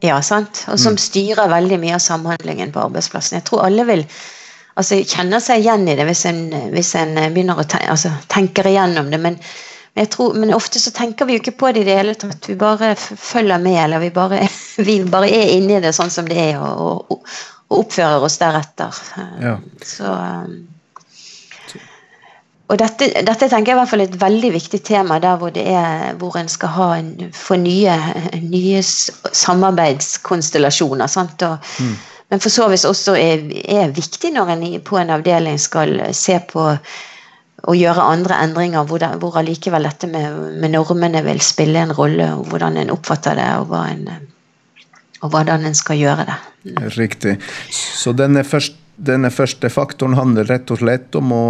[0.04, 0.64] Ja, sant.
[0.68, 1.02] Og som mm.
[1.02, 3.38] styrer veldig mye av samhandlingen på arbeidsplassen.
[3.38, 4.04] Jeg tror alle vil
[4.76, 6.42] altså kjenner seg igjen i det hvis en,
[6.74, 9.18] hvis en begynner å tenke, altså, tenker igjennom det.
[9.22, 9.34] Men,
[10.12, 12.48] tror, men, ofte så tenker vi jo ikke på det i det hele tatt.
[12.50, 14.38] Vi bare følger med, eller vi bare,
[14.88, 16.70] vi bare er inni det sånn som det er, og,
[17.10, 17.18] og,
[17.66, 18.92] og oppfører oss deretter.
[19.42, 19.54] Ja.
[19.84, 20.54] Så, um,
[22.66, 25.54] og dette, dette, tenker jeg er i hvert fall et veldig viktig tema der hvor,
[25.54, 27.94] det er, hvor en skal ha en, få nye,
[28.42, 31.06] nye samarbeidskonstellasjoner.
[31.06, 31.42] Sant?
[31.46, 31.94] Og, mm.
[32.28, 36.40] Men for så vidt også er, er viktig når en på en avdeling skal se
[36.50, 36.64] på
[37.66, 41.94] å gjøre andre endringer, hvor, det, hvor allikevel dette med, med, normene vil spille en
[41.96, 44.26] rolle, og hvordan en oppfatter det, og, en,
[45.22, 46.36] og hvordan en skal gjøre det.
[46.98, 47.36] Riktig.
[47.72, 51.46] Så denne første, denne første faktoren handler rett og slett om å,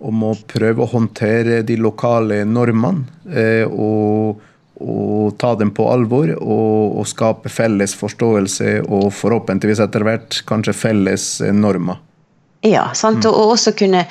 [0.00, 3.04] om å prøve å håndtere de lokale normene.
[3.28, 4.40] Eh, og
[4.80, 10.72] og ta dem på alvor og, og, skape felles forståelse og forhåpentligvis etter hvert kanskje
[10.76, 12.00] felles normer.
[12.66, 13.24] Ja, sant?
[13.24, 14.02] Og, og også kunne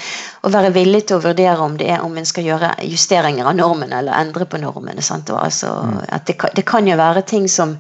[0.42, 3.58] å være villig til å vurdere om det er om en skal gjøre justeringer av
[3.60, 5.04] normen eller endre på normene.
[5.06, 5.30] Sant?
[5.30, 5.70] Og altså,
[6.10, 7.76] at det, kan- det kan jo være ting som,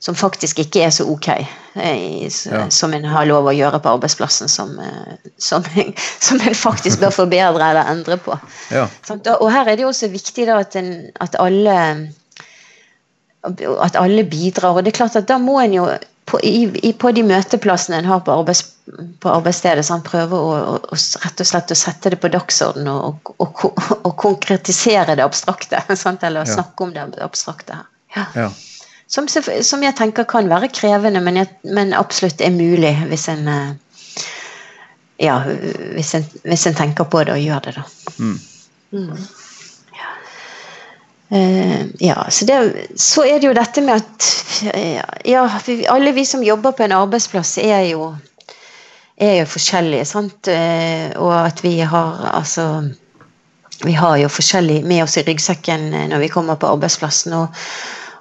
[0.00, 1.28] som faktisk ikke er så ok,
[1.74, 2.68] eh, Ja.
[2.70, 5.64] som en har lov å gjøre på arbeidsplassen, som, eh, som,
[6.26, 8.38] som en faktisk bør forbedre eller endre på.
[8.70, 8.86] Ja.
[9.06, 11.78] Sånn, Og og her er det jo også viktig da, at, en, at, alle,
[13.42, 14.76] at alle bidrar.
[14.76, 15.88] Og det er klart at da må en jo
[16.28, 18.62] på, i, i, på de møteplassene en har på, arbeids,
[19.22, 22.88] på arbeidsstedet, sant, prøve å, å, å rett og slett å sette det på dagsorden
[22.92, 25.82] og, og, og, og konkretisere det abstrakte.
[25.96, 26.22] Sant?
[26.22, 26.54] Eller Ja.
[26.60, 27.80] snakke om det abstrakte.
[28.14, 28.26] Ja.
[28.36, 28.50] ja.
[29.08, 33.48] Som, som jeg tenker kan være krevende, men, jeg, men absolutt er mulig hvis en
[33.48, 33.70] eh,
[35.24, 35.38] ja,
[35.96, 37.84] hvis en, hvis en tenker på det og gjør det, da.
[38.18, 38.38] Mm.
[38.92, 39.16] Mm.
[42.00, 42.58] ja, så, det,
[42.96, 44.28] så er det jo dette med at
[44.74, 48.12] eh, ja, vi, alle vi som jobber på en arbeidsplass, er jo,
[49.16, 50.04] er jo forskjellige.
[50.08, 50.52] Sant?
[51.16, 52.88] Og at vi har altså
[53.84, 57.32] Vi har jo forskjellig med oss i ryggsekken når vi kommer på arbeidsplassen.
[57.38, 57.54] Og,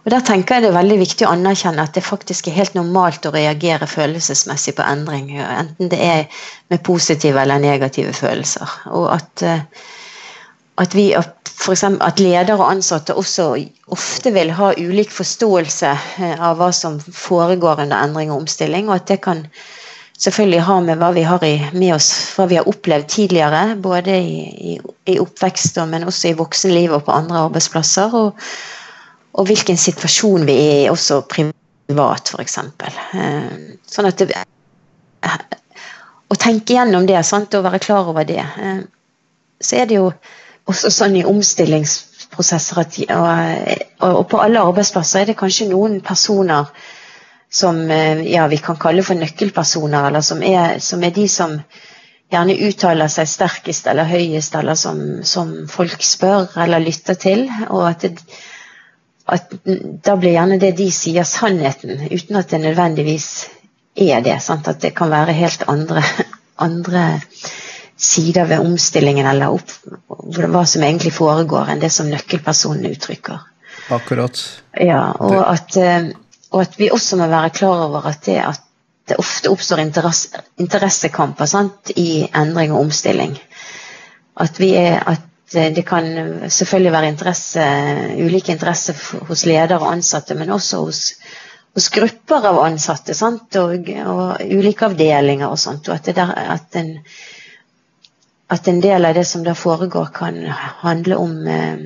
[0.07, 2.77] og der tenker jeg det er veldig viktig å anerkjenne at det faktisk er helt
[2.77, 5.33] normalt å reagere følelsesmessig på endring.
[5.35, 8.71] Enten det er med positive eller negative følelser.
[8.95, 9.65] Og at eh,
[10.77, 11.09] at, vi,
[11.43, 13.49] for eksempel, at ledere og ansatte også
[13.91, 19.01] ofte vil ha ulik forståelse eh, av hva som foregår under endring og omstilling, og
[19.01, 19.43] at det kan
[20.21, 24.15] selvfølgelig ha med hva vi har i, med oss, hva vi har opplevd tidligere, både
[24.21, 24.39] i,
[24.71, 24.79] i,
[25.11, 28.47] i oppvekst, men også i voksenlivet og på andre arbeidsplasser, og,
[29.37, 32.57] og hvilken situasjon vi er i, også privat, f.eks.
[33.93, 34.43] Sånn at det,
[36.27, 38.41] å tenke gjennom det sant, og være klar over det.
[38.41, 38.83] eh,
[39.61, 40.11] Så er det jo
[40.67, 46.67] også sånn i omstillingsprosesser at, og, og på alle arbeidsplasser er det kanskje noen personer
[47.49, 51.55] som eh, ja, vi kan kalle for nøkkelpersoner, eller som er, som er de som
[52.33, 57.45] gjerne uttaler seg sterkest eller høyest, eller som, som folk spør eller lytter til.
[57.69, 58.19] Og at, det,
[59.27, 59.51] at
[60.03, 63.29] da blir gjerne det de sier, sannheten, uten at det nødvendigvis
[63.97, 64.37] er det.
[64.43, 64.67] Sant?
[64.71, 66.03] At det kan være helt andre,
[66.67, 67.05] andre
[67.97, 69.73] sider ved omstillingen eller opp,
[70.07, 73.43] hva som egentlig foregår, enn det som nøkkelpersonene uttrykker.
[73.93, 74.39] Akkurat.
[74.79, 76.11] Ja, og at, eh,
[76.51, 78.63] og at vi også må være klar over at det, at
[79.07, 83.37] det ofte oppstår interesse, interessekamper sant, i endring og omstilling.
[84.37, 86.07] At, vi er, at det kan
[86.51, 87.65] selvfølgelig være interesse,
[88.19, 88.97] ulike interesser
[89.29, 91.01] hos ledere og ansatte, men også hos,
[91.77, 95.87] hos grupper av ansatte sant, og, og ulike avdelinger og sånt.
[95.87, 96.97] Og at, det der, at en
[98.49, 100.37] at en del av det som da foregår, kan
[100.83, 101.81] handle om eh,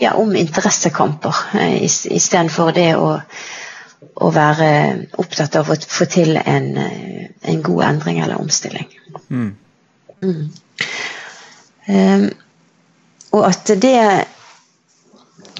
[0.00, 3.10] ja, om interessekamper, eh, is- istedenfor det å,
[4.14, 4.68] å være
[5.20, 8.88] opptatt av å få til en, eh, en god endring eller omstilling.
[9.28, 9.50] Mm.
[10.22, 10.46] Mm.
[11.86, 12.30] Um,
[13.36, 14.00] og at det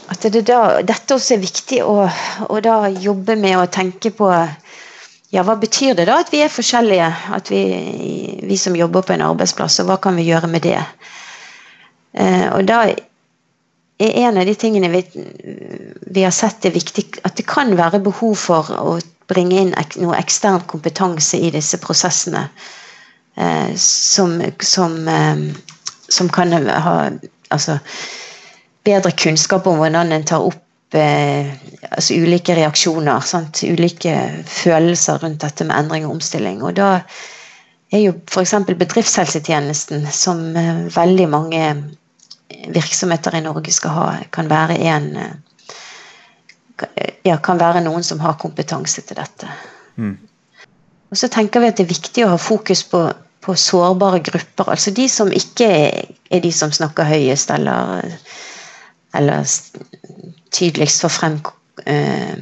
[0.06, 2.06] at det da, dette også er viktig å,
[2.46, 4.28] å da jobbe med å tenke på
[5.34, 7.08] ja, hva betyr det da at vi er forskjellige?
[7.34, 7.62] At vi,
[8.46, 10.78] vi som jobber på en arbeidsplass, og hva kan vi gjøre med det?
[12.14, 15.02] Eh, og da er en av de tingene vi,
[16.14, 19.98] vi har sett det viktig at det kan være behov for å bringe inn ek,
[19.98, 22.46] noe ekstern kompetanse i disse prosessene.
[23.34, 25.42] Eh, som, som, eh,
[26.08, 26.96] som kan ha
[27.48, 27.78] altså,
[28.86, 31.50] bedre kunnskap om hvordan en tar opp eh,
[31.90, 33.24] altså ulike reaksjoner.
[33.26, 33.62] Sant?
[33.66, 34.16] Ulike
[34.50, 36.62] følelser rundt dette med endring og omstilling.
[36.62, 36.90] Og da
[37.94, 38.54] er jo f.eks.
[38.72, 41.64] bedriftshelsetjenesten, som eh, veldig mange
[42.70, 45.10] virksomheter i Norge skal ha, kan være en
[47.24, 49.48] ja, kan være noen som har kompetanse til dette.
[49.96, 50.16] Mm.
[51.10, 53.00] Og så tenker vi at det er viktig å ha fokus på,
[53.46, 54.70] på sårbare grupper.
[54.74, 55.70] Altså de som ikke
[56.30, 58.02] er de som snakker høyest eller,
[59.14, 59.46] eller
[60.50, 61.36] tydeligst får frem
[61.86, 62.40] eh,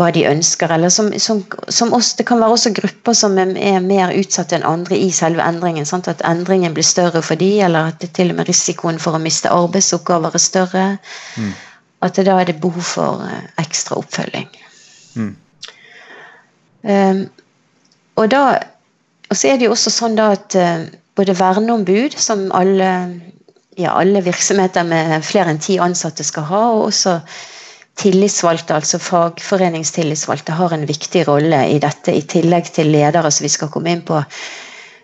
[0.00, 0.74] hva de ønsker.
[0.74, 4.54] Eller som, som, som også, det kan være også grupper som er, er mer utsatt
[4.56, 5.86] enn andre i selve endringen.
[5.86, 6.10] Sant?
[6.10, 9.22] At endringen blir større for de, eller at det til og med risikoen for å
[9.22, 10.88] miste arbeidsoppgaver er større.
[11.36, 11.54] Mm.
[12.02, 14.50] At det da er det behov for eh, ekstra oppfølging.
[15.14, 15.32] Mm.
[16.82, 17.26] Um,
[18.18, 18.42] og da
[19.32, 20.84] og så er det jo også sånn da at uh,
[21.16, 22.90] både verneombud, som alle,
[23.80, 27.16] ja, alle virksomheter med flere enn ti ansatte skal ha, og også
[28.00, 33.52] tillitsvalgte, altså fagforeningstillitsvalgte, har en viktig rolle i dette, i tillegg til ledere, som vi
[33.52, 34.20] skal komme inn på.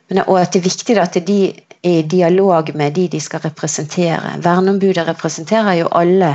[0.08, 3.44] Men, og at det er viktig at de er i dialog med de de skal
[3.44, 4.34] representere.
[4.44, 6.34] Verneombudet representerer jo alle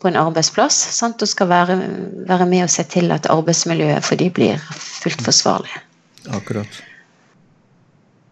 [0.00, 1.22] på en arbeidsplass sant?
[1.22, 1.76] og skal være,
[2.28, 5.74] være med og se til at arbeidsmiljøet for de blir fullt forsvarlig.
[6.32, 6.82] Akkurat.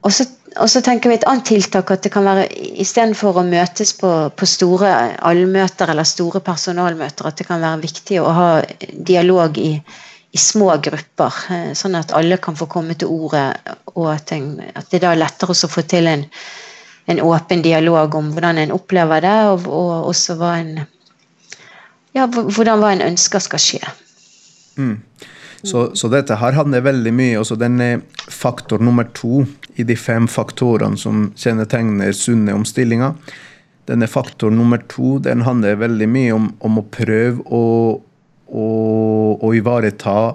[0.02, 0.26] Og så,
[0.58, 2.48] og så, tenker vi et annet tiltak at det kan være
[2.82, 4.90] istedenfor å møtes på, på store
[5.22, 8.48] allmøter eller store personalmøter, at det kan være viktig å ha
[9.12, 11.38] dialog i, i små grupper.
[11.54, 13.46] Eh, sånn at alle kan få komme til ordet,
[13.94, 14.34] og at,
[14.90, 16.26] det da er lettere å få til en,
[17.06, 20.74] en, åpen dialog om hvordan en opplever det, og, og også hva en
[22.12, 23.80] ja, hvordan hva en ønsker skal skje.
[24.76, 24.98] Mm.
[25.62, 29.44] Så, så, dette her handler veldig mye også Den er faktor nummer to
[29.78, 33.14] i de fem faktorene som kjennetegner sunne omstillinger.
[33.88, 37.62] Denne faktor nummer to den handler veldig mye om, om å prøve å,
[38.46, 38.66] å,
[39.38, 40.34] å, ivareta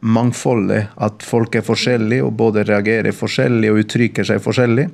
[0.00, 0.94] mangfoldet.
[0.96, 4.88] At folk er forskjellige og både reagerer forskjellig og uttrykker seg forskjellig.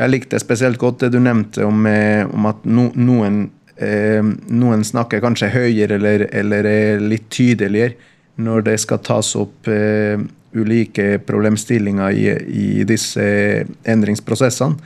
[0.00, 3.44] Jeg likte spesielt godt det du nevnte om, eh, om at no, noen,
[3.76, 9.68] eh, noen snakker kanskje høyere eller, eller er litt tydeligere når det skal tas opp
[9.70, 10.20] eh,
[10.56, 13.22] ulike problemstillinger i, i disse
[13.88, 14.78] endringsprosessene.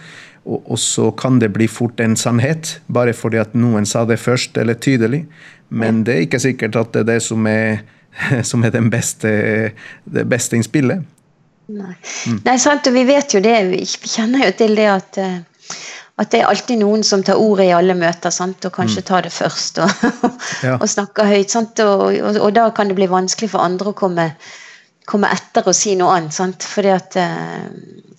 [0.42, 4.18] Og, og, så kan det bli fort en sannhet, bare fordi at noen sa det
[4.18, 5.22] først eller tydelig.
[5.70, 7.84] Men det er ikke sikkert at det er det som er,
[8.50, 9.30] som er beste,
[10.04, 11.06] det beste innspillet.
[11.72, 11.94] Nei.
[12.26, 12.40] Mm.
[12.42, 15.32] Nei, sant, og vi vet jo det, vi kjenner jo til det at uh
[16.20, 18.64] at det er alltid noen som tar ordet i alle møter sant?
[18.68, 19.06] og kanskje mm.
[19.08, 20.04] tar det først og,
[20.66, 20.76] ja.
[20.82, 21.54] og snakker høyt.
[21.56, 24.28] Og, og, og, da kan det bli vanskelig for andre å komme,
[25.08, 26.36] komme etter og si noe annet.
[26.36, 26.68] Sant?
[26.68, 27.66] Fordi at eh,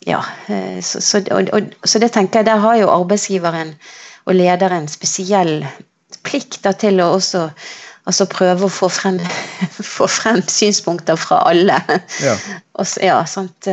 [0.09, 0.19] Ja.
[0.51, 3.75] Eh, så, så, så, det tenker jeg, der har jo arbeidsgiveren
[4.25, 5.61] og lederen spesiell
[6.23, 7.45] plikt da, til å også
[8.09, 9.19] altså prøve å få frem,
[9.95, 11.79] få frem synspunkter fra alle.
[12.23, 12.35] Ja.
[12.81, 13.69] Og, ja sant?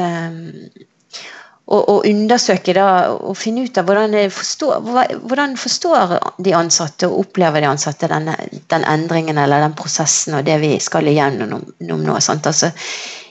[1.70, 4.80] Og, og, undersøke da, og finne ut av hvordan, forstår,
[5.22, 8.35] hvordan forstår de ansatte og opplever de ansatte denne,
[8.72, 12.16] den endringen eller den prosessen og det vi skal igjennom nå.
[12.18, 12.72] Altså,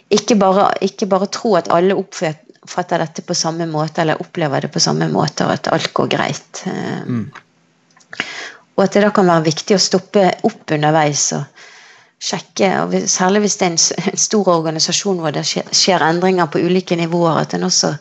[0.08, 4.72] ikke, bare, ikke bare tro at alle oppfatter dette på samme måte eller opplever det
[4.72, 6.64] på samme måte, og at alt går greit.
[7.12, 7.26] Mm.
[8.80, 11.59] Og at det da kan være viktig å stoppe opp underveis og
[12.20, 12.70] sjekke,
[13.08, 17.40] særlig hvis det er en stor organisasjon hvor det skjer, skjer endringer på ulike nivåer,
[17.42, 17.94] at en også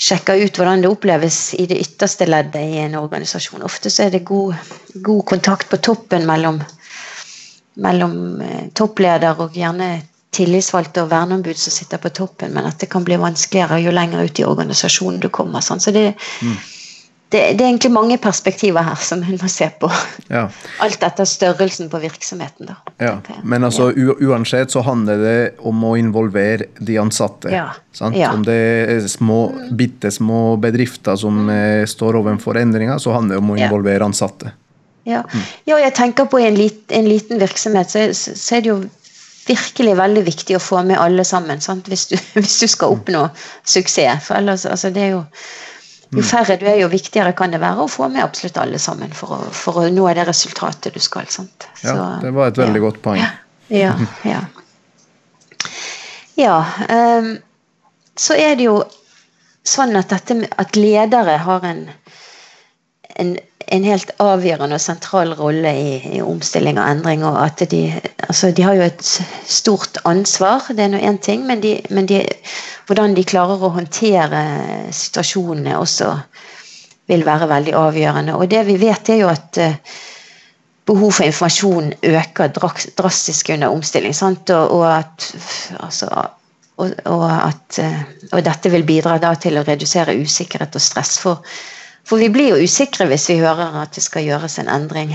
[0.00, 3.66] sjekker ut hvordan det oppleves i det ytterste leddet i en organisasjon.
[3.68, 4.54] Ofte så er det god,
[4.94, 6.62] god kontakt på toppen mellom,
[7.84, 9.92] mellom eh, toppleder og gjerne
[10.32, 14.24] tillitsvalgte og verneombud som sitter på toppen, men at det kan bli vanskeligere jo lenger
[14.24, 15.60] ut i organisasjonen du kommer.
[15.60, 15.82] Sånn.
[15.82, 16.60] Så det, mm
[17.30, 19.90] det, det, er egentlig mange perspektiver her som hun må se på.
[20.26, 20.48] Ja.
[20.82, 22.66] Alt etter størrelsen på virksomheten.
[22.66, 22.94] Da.
[22.98, 23.12] Ja.
[23.46, 27.52] Men altså, uansett så handler det om å involvere de ansatte.
[27.54, 27.68] Ja.
[28.02, 28.58] Om det
[28.96, 29.44] er små,
[29.78, 34.50] bitte små bedrifter som eh, står overfor endringer, så handler det om å involvere ansatte.
[35.08, 35.46] Ja, mm.
[35.70, 38.80] jeg tenker på en, lit, en liten virksomhet, så, så, er det jo
[39.46, 41.62] virkelig veldig viktig å få med alle sammen.
[41.86, 43.28] Hvis du, hvis, du, skal oppnå
[43.62, 44.26] suksess.
[44.26, 45.24] For ellers, altså, det er jo
[46.10, 49.12] jo færre du er, jo viktigere kan det være å få med absolutt alle sammen
[49.14, 51.28] for å, for å nå det resultatet du skal.
[51.30, 51.68] Sant?
[51.78, 52.84] Så, ja, det var et veldig ja.
[52.86, 53.22] godt poeng.
[53.70, 53.92] Ja.
[54.26, 54.40] ja,
[56.40, 56.56] ja.
[56.90, 57.36] Um,
[58.18, 58.80] så er det jo
[59.66, 61.84] sånn at dette at ledere har en,
[63.20, 63.36] en
[63.70, 67.24] en helt avgjørende og sentral rolle i, i, omstilling og endring.
[67.26, 67.84] og at de,
[68.26, 69.10] altså de har jo et
[69.46, 72.24] stort ansvar, det er nå én ting, men, de, men de,
[72.88, 74.42] hvordan de klarer å håndtere
[74.96, 76.12] situasjonene også
[77.10, 78.38] vil være veldig avgjørende.
[78.38, 79.96] Og det vi vet, er jo at uh,
[80.90, 84.14] behov for informasjon øker drastisk under omstilling.
[84.22, 85.26] Og, og, at,
[85.78, 86.10] altså,
[86.78, 87.98] og, og, at, uh,
[88.30, 91.18] og dette vil bidra til å redusere usikkerhet og stress.
[91.18, 91.42] for
[92.10, 95.12] for vi blir jo usikre hvis vi hører at det skal gjøres en endring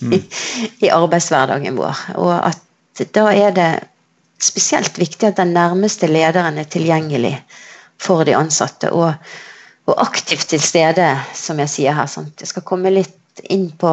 [0.00, 0.14] mm.
[0.86, 2.06] i arbeidshverdagen vår.
[2.16, 3.68] Og at da er det
[4.40, 7.34] spesielt viktig at den nærmeste lederen er tilgjengelig
[8.00, 8.94] for de ansatte.
[8.96, 9.12] Og,
[9.88, 12.08] og aktivt til stede, som jeg sier her.
[12.08, 12.40] Sant?
[12.40, 13.92] Jeg skal komme litt inn på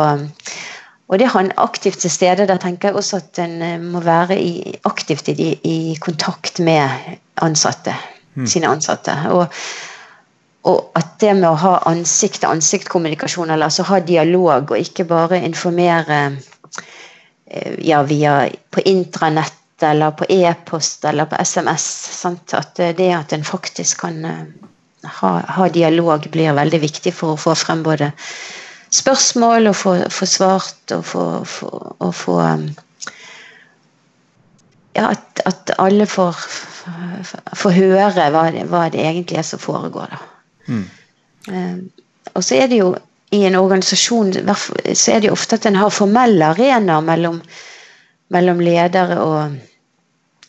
[1.06, 4.39] og det han aktivt til stede, da tenker jeg også at en eh, må være
[4.41, 6.89] i, aktivt i, i, kontakt med
[7.46, 7.94] ansatte.
[8.34, 8.48] Mm.
[8.50, 9.14] Sine ansatte.
[9.30, 9.45] Og
[10.66, 16.20] og at det med å ha ansikt-til-ansikt-kommunikasjon, eller altså ha dialog, og ikke bare informere
[17.45, 18.39] eh, ja, via
[18.74, 21.86] på intranett eller på e-post eller på SMS.
[22.18, 22.53] Sant?
[22.57, 24.43] At det at en faktisk kan eh,
[25.20, 28.09] ha, ha, dialog, blir veldig viktig for å få frem både
[28.95, 31.26] spørsmål og få, få svart og få,
[31.99, 32.39] og få
[34.95, 36.39] ja, at, at, alle får,
[37.53, 40.09] får høre hva det, hva det egentlig er som foregår.
[40.16, 40.34] da.
[40.66, 40.86] Mm.
[42.34, 42.95] og så er det jo
[43.36, 47.39] i en organisasjon så er det jo ofte at en har formelle arenaer mellom,
[48.34, 49.57] mellom ledere og,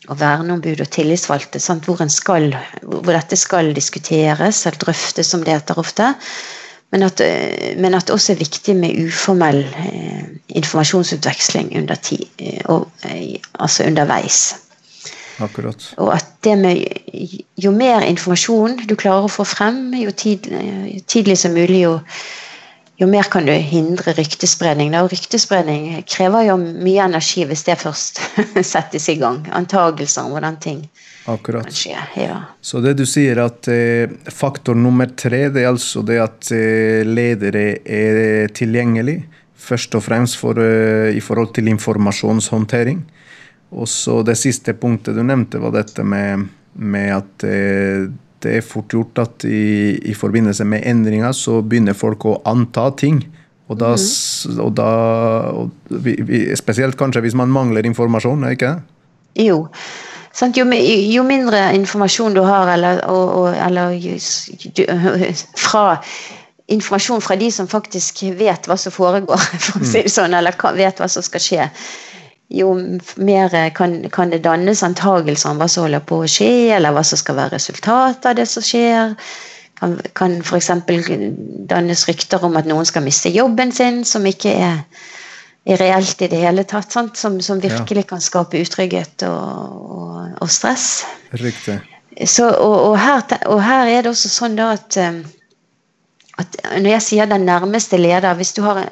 [0.07, 2.53] og verneombud og tillitsvalgte, hvor, skal,
[2.83, 6.13] hvor, dette skal diskuteres eller drøftes, som det heter ofte.
[6.95, 10.23] Men at, eh, men at, det også er viktig med uformell eh,
[10.55, 14.55] informasjonsutveksling under ti, eh, og, eh, altså underveis.
[15.43, 15.93] Akkurat.
[16.01, 16.81] Og at det med
[17.61, 20.47] Jo mer informasjon du klarer å få frem, jo tid,
[21.09, 21.93] tidlig som mulig, jo,
[23.01, 24.95] jo mer kan du hindre ryktespredning.
[24.97, 28.21] Og ryktespredning krever jo mye energi hvis det først
[28.73, 29.43] settes i gang.
[29.57, 30.85] Antagelser om hvordan ting
[31.27, 31.69] Akkurat.
[31.73, 31.97] skje.
[32.15, 32.39] Ja.
[32.61, 37.03] Så det du sier at eh, faktor nummer tre det er altså det at eh,
[37.05, 39.19] ledere er tilgjengelig.
[39.67, 43.03] Først og fremst for, eh, i forhold til informasjonshåndtering.
[43.75, 46.47] Og så det siste punktet du nevnte, var dette med,
[46.79, 48.07] med at eh,
[48.43, 52.89] det er fort gjort at i, i, forbindelse med endringer så begynner folk å anta
[52.99, 53.21] ting.
[53.67, 54.59] Og da, mm.
[54.63, 54.91] og da
[55.51, 59.47] og vi, vi, Spesielt kanskje hvis man mangler informasjon, er ikke det?
[59.47, 59.65] Jo.
[60.37, 63.95] Jo, jo, mindre informasjon du har, eller, og, eller
[65.65, 65.85] fra
[66.67, 70.55] informasjon fra de som faktisk vet hva som foregår, for å si det sånn, eller
[70.77, 71.67] vet hva som skal skje,
[72.49, 72.71] jo
[73.17, 77.03] mer kan, kan det dannes antagelser om hva som holder på å skje, eller hva
[77.03, 79.15] som skal være resultatet av det som skjer.
[79.77, 80.71] Kan, kan f.eks.
[81.69, 84.79] dannes rykter om at noen skal miste jobben sin, som ikke er,
[85.67, 86.95] er reelt i det hele tatt.
[86.95, 91.03] Som, som, virkelig kan skape utrygghet og, og, og stress.
[91.35, 91.81] Riktig.
[92.25, 95.19] Så, og, og, her, og, her, er det også sånn da at, eh,
[96.41, 98.87] at når jeg sier den nærmeste leder Hvis du har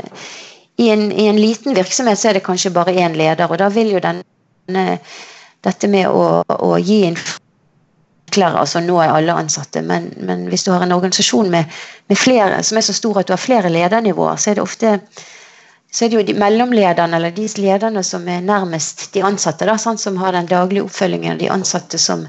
[0.77, 3.69] i en, i en, liten virksomhet så er det kanskje bare én leder, og da
[3.71, 4.85] vil jo denne,
[5.63, 10.73] dette med å, å gi enklere, altså nå er alle ansatte, men, men, hvis du
[10.73, 11.71] har en organisasjon med,
[12.11, 14.99] med, flere, som er så stor at du har flere ledernivåer, så er det ofte
[15.95, 19.77] så er det jo de mellomlederne eller de lederne som er nærmest de ansatte, da,
[19.79, 22.25] sant, som har den daglige oppfølgingen av de ansatte, som,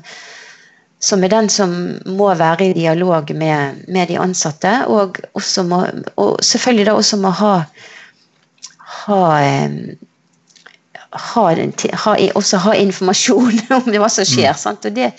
[1.02, 1.74] som er den som
[2.06, 4.70] må være i dialog med, med de ansatte.
[4.86, 5.18] Og,
[5.66, 5.80] må,
[6.14, 7.56] og selvfølgelig da også må ha
[9.06, 9.18] ha,
[11.10, 11.44] ha,
[12.04, 14.54] ha, også ha informasjon om hva som skjer.
[14.54, 14.78] Mm.
[14.84, 15.10] Og, det,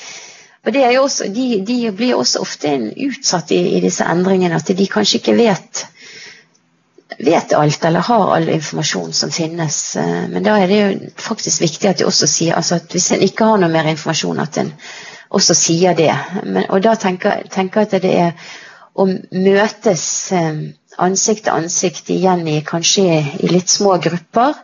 [0.66, 2.74] og det også, de, de, blir også ofte
[3.08, 5.86] utsatt i, i, disse endringene, at de kanskje ikke vet,
[7.18, 9.82] vet alt eller har all informasjon som finnes.
[9.96, 13.12] Eh, men da er det jo faktisk viktig at de også sier altså at hvis
[13.16, 14.74] en ikke har noe mer informasjon, at en
[15.28, 16.14] også sier det.
[16.44, 18.50] Men, og da tenker jeg at det er
[18.98, 20.06] å møtes
[21.04, 23.06] ansikt til ansikt igjen i kanskje
[23.44, 24.56] i litt små grupper.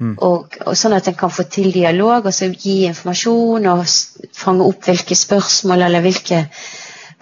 [0.00, 0.14] Mm.
[0.26, 3.84] Og, og, Sånn at en kan få til dialog og så gi informasjon og
[4.34, 6.40] fange opp hvilke spørsmål eller hvilke,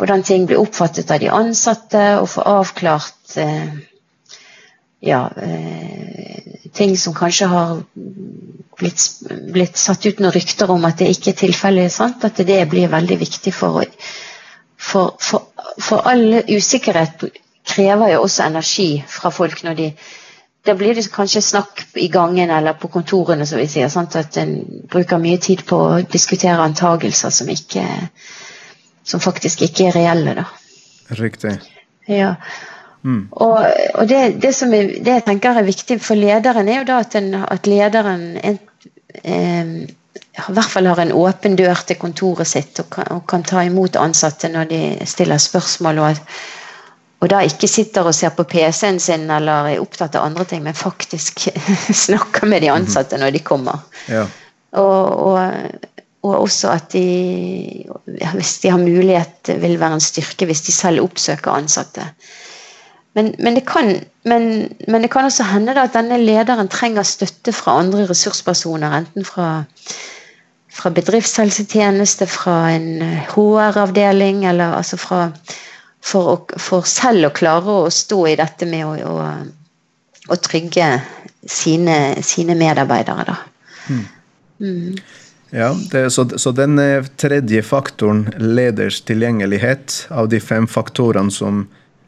[0.01, 3.75] hvordan ting blir oppfattet av de ansatte, og få avklart eh,
[5.05, 7.77] ja, eh, ting som kanskje har
[8.81, 9.05] blitt,
[9.53, 12.01] blitt, satt ut noen rykter om at det ikke er tilfellet.
[12.01, 13.85] At det blir veldig viktig for,
[14.77, 15.49] for, for,
[15.81, 17.27] for all usikkerhet
[17.73, 19.93] krever jo også energi fra folk når de
[20.63, 23.89] Da blir det kanskje snakk i gangen eller på kontorene, som vi sier.
[23.91, 24.15] Sant?
[24.15, 24.53] At en
[24.93, 27.83] bruker mye tid på å diskutere antagelser som, ikke,
[29.03, 30.37] som faktisk ikke er reelle.
[30.39, 30.45] da.
[31.19, 31.57] Riktig.
[32.07, 32.37] Ja.
[33.03, 33.25] Mm.
[33.33, 33.59] Og,
[33.99, 37.01] og det, det, som er, det, jeg tenker er viktig for lederen, er jo da
[37.03, 38.59] at, den, at lederen en,
[39.25, 39.75] eh,
[40.33, 43.67] i hvert fall har en åpen dør til kontoret sitt og kan, og kan ta
[43.67, 45.99] imot ansatte når de stiller spørsmål.
[45.99, 46.23] og at
[47.23, 50.65] og da ikke sitter og ser på PC-en sin eller er opptatt av andre ting,
[50.65, 51.45] men faktisk
[52.07, 52.83] snakker med de mhm.
[52.83, 53.85] ansatte når de kommer.
[54.11, 54.27] Ja.
[54.81, 55.39] Og, og,
[56.25, 57.05] og, også at de,
[58.35, 62.09] hvis de har mulighet, vil være en styrke hvis de selv oppsøker ansatte.
[63.15, 63.93] Men, men, det, kan,
[64.25, 69.27] men, men det, kan, også hende at denne lederen trenger støtte fra andre ressurspersoner, enten
[69.29, 69.51] fra,
[70.73, 73.05] fra bedriftshelsetjeneste, fra en
[73.35, 75.27] HR-avdeling, eller altså fra
[76.03, 80.89] for, å, for, selv å klare å stå i dette med å, å, å trygge
[81.47, 83.27] sine, sine, medarbeidere.
[83.29, 83.37] Da.
[83.89, 84.05] Mm.
[84.63, 84.97] Mm.
[85.53, 91.67] Ja, det, så, så, den eh, tredje faktoren, leders tilgjengelighet, av de fem faktorene som,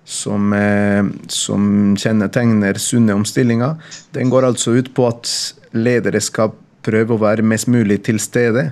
[0.09, 3.77] som, eh, som kjennetegner sunne omstillinger,
[4.17, 5.31] den går altså ut på at
[5.77, 8.71] ledere skal prøve å være mest mulig til stede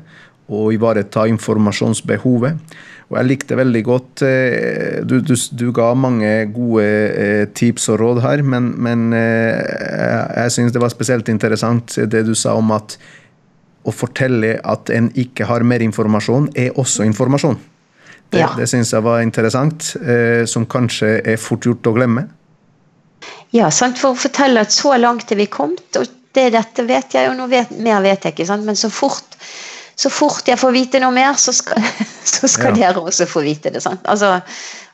[0.52, 2.56] og ivareta informasjonsbehovet.
[3.12, 8.00] Og jeg likte veldig godt eh, Du, du, du ga mange gode eh, tips og
[8.00, 12.72] råd her, men, men jeg, jeg syns det var spesielt interessant det du sa om
[12.72, 12.96] at
[13.82, 17.56] å fortelle at en ikke har mer informasjon, er også informasjon.
[18.30, 18.52] Det, ja.
[18.56, 19.88] det syns jeg var interessant,
[20.46, 22.22] som kanskje er fort gjort å glemme.
[23.52, 27.14] Ja, sant, for å fortelle at så langt er vi kommet, og det dette vet
[27.16, 28.48] jeg, og vet, mer vet jeg ikke.
[28.48, 28.64] Sant?
[28.64, 29.36] Men så fort
[29.94, 31.82] så fort jeg får vite noe mer, så skal,
[32.36, 32.92] så skal ja.
[32.92, 33.82] dere også få vite det.
[33.84, 34.06] Sant?
[34.10, 34.38] Altså,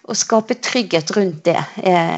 [0.08, 2.12] å skape trygghet rundt det er,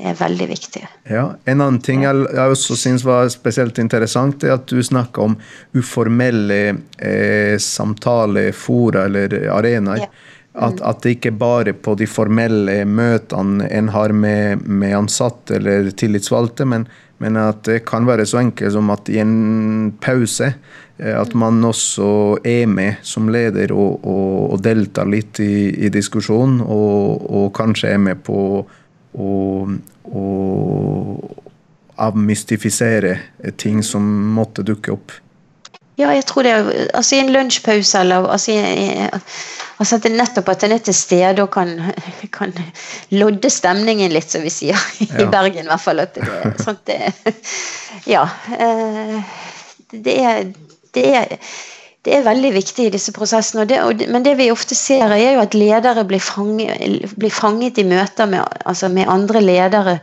[0.00, 0.80] er, veldig viktig.
[1.12, 5.26] Ja, En annen ting jeg, jeg også syns var spesielt interessant, er at du snakker
[5.26, 5.36] om
[5.76, 6.60] uformelle
[6.96, 10.06] eh, samtalefora eller arenaer.
[10.06, 10.30] Ja.
[10.54, 15.88] At, at, det ikke bare på de formelle møtene en har med, med ansatte eller
[15.90, 16.84] tillitsvalgte, men,
[17.18, 21.58] men, at det kan være så enkelt som at i en pause eh, at man
[21.66, 27.50] også er med som leder og, og, og deltar litt i, i diskusjonen, og, og,
[27.58, 29.32] kanskje er med på å,
[32.04, 33.18] avmystifisere
[33.58, 35.12] ting som måtte dukke opp.
[35.98, 36.54] Ja, jeg tror det.
[36.94, 39.08] Altså I en lunsjpause eller altså, i,
[39.74, 41.72] Altså at det nettopp at en er til stede og kan,
[42.32, 42.52] kan,
[43.10, 45.08] lodde stemningen litt, som vi sier i.
[45.26, 46.02] Bergen i hvert fall.
[46.04, 46.26] At det,
[46.62, 47.34] sånt, det,
[48.06, 48.22] ja.
[48.54, 49.16] Eh,
[49.90, 50.44] det er,
[50.94, 51.34] det er,
[52.06, 53.64] det er veldig viktig i disse prosessene.
[53.64, 57.34] Og det, og, men det vi ofte ser, er jo at ledere blir fanget, blir
[57.34, 59.98] fanget i møter med, altså med, andre ledere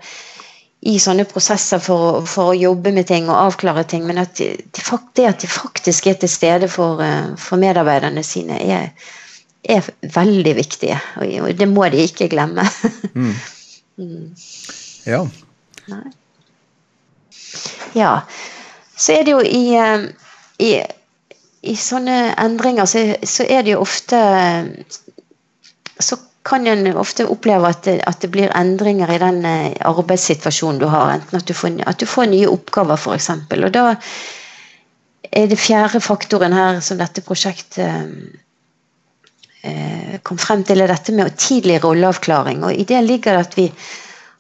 [0.82, 4.06] i sånne prosesser for, for, å jobbe med ting og avklare ting.
[4.08, 8.58] Men at de, det at de faktisk er til stede for, eh, for medarbeiderne sine,
[8.58, 9.12] er,
[9.62, 10.98] er veldig viktige.
[11.22, 12.68] Og det må de ikke glemme.
[13.14, 13.34] mm.
[14.02, 14.32] Mm.
[15.06, 15.20] Ja.
[15.92, 16.12] Nei.
[17.94, 18.22] Ja.
[18.98, 20.06] Så er det jo i, eh,
[20.64, 20.70] i,
[21.62, 24.22] i sånne endringer så, så, er det jo ofte
[26.02, 30.82] Så kan en ofte oppleve at det, at det, blir endringer i den eh, arbeidssituasjonen
[30.82, 31.14] du har.
[31.14, 33.30] Enten at du får, at du får nye oppgaver, f.eks.
[33.58, 33.88] Og da
[35.32, 38.42] er det fjerde faktoren her som dette prosjektet
[39.62, 42.64] Eh, kom frem til, er dette med tidlig rolleavklaring.
[42.64, 43.68] og I det ligger det at, vi,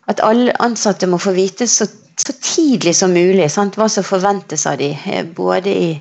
[0.09, 1.85] at alle ansatte må få vite så,
[2.17, 4.97] så tidlig som mulig sant, hva som forventes av dem.
[5.05, 5.91] Eh, både i,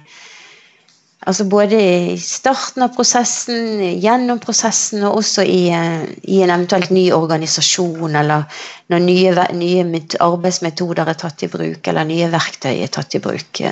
[1.28, 6.92] altså både i starten av prosessen, gjennom prosessen og også i, eh, i en eventuelt
[6.94, 8.46] ny organisasjon, eller
[8.92, 13.62] når nye, nye, arbeidsmetoder er tatt i bruk, eller nye verktøy er tatt i bruk.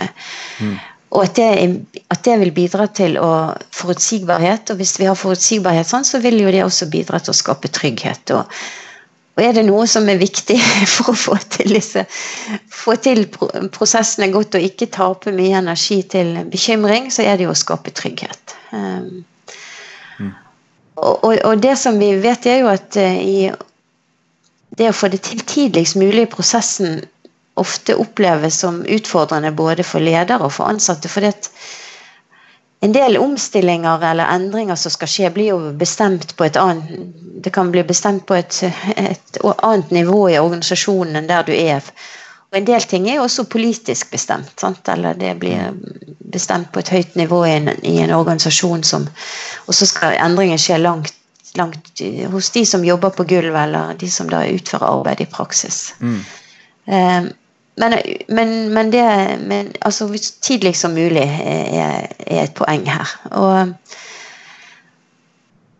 [0.60, 0.76] Mm.
[1.16, 1.46] Og at det,
[2.12, 3.30] at det, vil bidra til å
[3.72, 4.68] forutsigbarhet.
[4.70, 7.70] Og hvis vi har forutsigbarhet sånn, så vil jo det også bidra til å skape
[7.72, 8.34] trygghet.
[8.36, 8.58] Og,
[9.38, 10.56] og er det noe som er viktig
[10.96, 12.02] for å få til, disse,
[12.74, 17.54] få til prosessene godt og ikke tape mye energi til bekymring, så er det jo
[17.54, 18.56] å skape trygghet.
[18.74, 19.22] Um,
[20.18, 20.32] mm.
[20.98, 23.46] og, og, det som vi vet, er jo at uh, i
[24.78, 26.98] det å få det til tidligst mulig i prosessen
[27.58, 31.10] ofte oppleves som utfordrende både for ledere og for ansatte.
[31.10, 31.50] fordi at
[32.80, 37.52] en del omstillinger eller endringer som skal skje, blir jo bestemt på et annet Det
[37.54, 38.56] kan bli bestemt på et,
[38.96, 41.84] et annet nivå i organisasjonen enn der du er.
[42.50, 44.50] Og en del ting er også politisk bestemt.
[44.58, 44.88] Sant?
[44.88, 45.70] Eller det blir
[46.18, 49.06] bestemt på et høyt nivå i en, i en organisasjon som
[49.66, 51.14] Og så skal endringen skje langt,
[51.54, 52.02] langt
[52.32, 55.94] hos de som jobber på gulvet, eller de som da utfører arbeid i praksis.
[56.00, 56.24] Mm.
[56.86, 57.30] Um,
[57.78, 57.94] men,
[58.28, 59.04] men, men, det
[59.40, 60.08] men, altså,
[60.42, 63.14] tidligst som mulig er, er, et poeng her.
[63.30, 63.72] Og,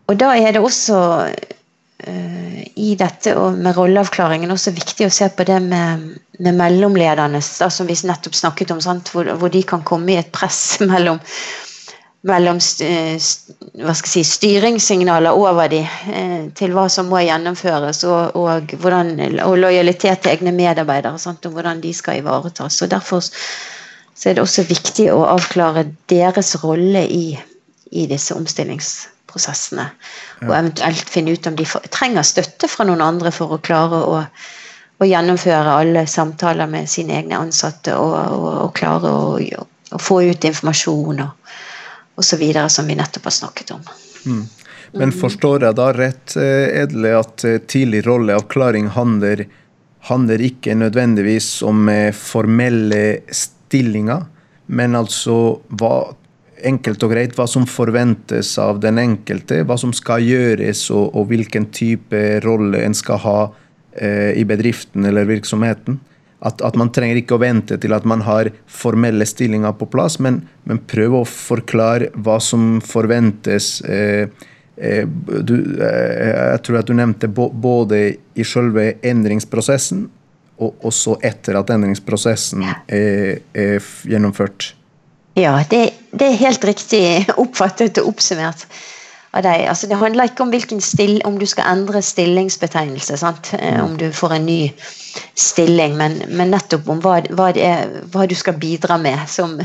[0.07, 0.99] og da er det også
[2.07, 7.89] uh, i dette med rolleavklaringen også viktig å se på det med, med mellomlederne, som
[7.89, 11.19] vi nettopp snakket om, hvor, hvor, de kan komme i et press mellom
[12.21, 19.13] mellom skal si, styringssignaler over de eh, til hva som må gjennomføres, og, og, hvordan,
[19.45, 22.81] og lojalitet til egne medarbeidere sant, og hvordan de skal ivaretas.
[22.83, 27.39] og Derfor så er det også viktig å avklare deres rolle i,
[27.95, 29.87] i disse omstillingsprosessene.
[30.41, 30.47] Ja.
[30.49, 34.19] Og eventuelt finne ut om de trenger støtte fra noen andre for å klare å,
[34.99, 41.23] å gjennomføre alle samtaler med sine egne ansatte og, og, klare å få ut informasjon.
[41.23, 41.38] og
[42.19, 42.43] osv.
[42.67, 43.85] som vi nettopp har snakket om.
[44.25, 44.43] Mm.
[44.91, 49.45] Men forstår jeg da rett, eh, Edle, at eh, tidlig rolleavklaring handler,
[50.09, 54.25] handler ikke nødvendigvis om eh, formelle stillinger,
[54.65, 55.93] men altså hva,
[56.65, 61.29] enkelt og greit hva som forventes av den enkelte, hva som skal gjøres og, og
[61.31, 63.39] hvilken type rolle en skal ha
[63.93, 65.99] eh, i bedriften eller virksomheten?
[66.39, 70.15] At, at, man trenger ikke å vente til at man har formelle stillinger på plass,
[70.23, 73.81] men, men prøve å forklare hva som forventes.
[73.83, 74.31] Eh,
[74.79, 77.99] eh, du, eh, jeg tror at du nevnte både
[78.39, 80.05] i selve endringsprosessen
[80.63, 84.73] og også etter at endringsprosessen er, er gjennomført.
[85.39, 87.03] Ja, det, det, er helt riktig
[87.39, 88.63] oppfattet og oppsummert
[89.35, 89.67] av deg.
[89.71, 93.19] Altså, det handler ikke om, still, om du skal endre stillingsbetegnelse.
[93.19, 93.53] Sant?
[93.55, 94.98] Om du får en ny stilling,
[95.97, 99.59] men, men nettopp om hva, hva, er, hva, du skal bidra med som,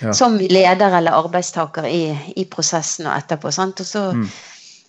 [0.00, 0.12] ja.
[0.12, 3.50] som leder eller arbeidstaker i, i, prosessen og etterpå.
[3.50, 3.80] Sant?
[3.80, 4.26] Og så mm.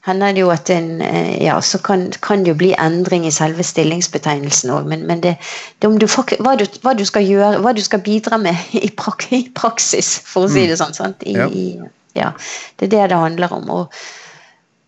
[0.07, 3.31] hender det jo at en, eh, ja, så kan, kan, det jo bli endring i
[3.31, 5.37] selve stillingsbetegnelsen òg, men, men det,
[5.79, 8.89] det om du, hva, du, hva, du, skal gjøre, hva du skal bidra med i,
[8.89, 10.69] prak, i praksis, for å si mm.
[10.73, 10.97] det sånn.
[10.97, 11.23] Sant?
[11.23, 11.91] I, ja.
[12.17, 12.33] ja.
[12.79, 13.73] det er det det handler om.
[13.79, 14.03] Og,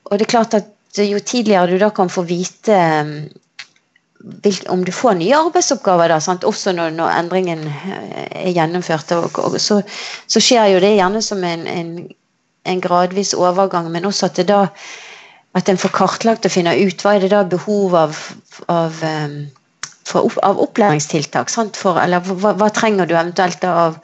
[0.09, 0.71] og det er klart at
[1.01, 2.75] jo tidligere du da kan få vite
[4.67, 6.45] om du får nye arbeidsoppgaver, da, sant?
[6.47, 9.11] også når, når, endringen eh, er gjennomført.
[9.17, 9.81] Og, og, så,
[10.27, 11.95] så, skjer jo det gjerne som en, en,
[12.69, 14.67] en, gradvis overgang, men også at det da
[15.53, 18.21] at en får kartlagt og finner ut hva er det da behov av,
[18.73, 19.35] av, um,
[20.09, 21.51] for, av opplæringstiltak.
[21.77, 23.99] For, eller hva, hva, trenger du eventuelt da av,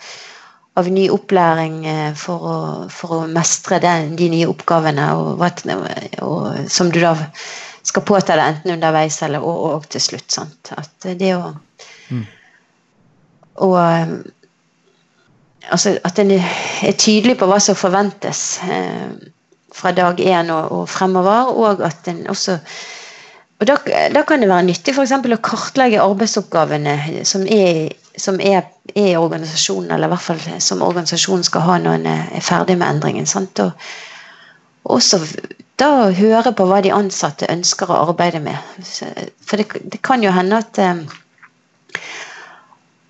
[0.77, 2.59] av ny opplæring eh, for å,
[2.93, 5.41] for å mestre den, de nye oppgavene, og,
[6.21, 7.15] og, som du da
[7.89, 10.29] skal påta det enten underveis eller og, og til slutt.
[10.31, 10.73] Sant?
[10.77, 11.53] At det å
[12.09, 12.27] mm.
[13.59, 14.13] Og um,
[15.69, 19.11] altså at en er tydelig på hva som forventes eh,
[19.75, 22.59] fra dag én og, og, fremover, og at en også
[23.59, 23.75] og da,
[24.15, 25.11] da kan det være nyttig f.eks.
[25.19, 26.93] å kartlegge arbeidsoppgavene
[27.27, 31.75] som er, som er, er, i organisasjonen, eller i hvert fall som organisasjonen skal ha
[31.83, 33.27] når en er ferdig med endringen.
[33.27, 33.59] Sant?
[33.59, 33.89] Og,
[34.89, 35.21] også
[35.79, 38.57] da høre på hva de ansatte ønsker å arbeide med.
[39.45, 41.03] For det, det kan jo hende at eh,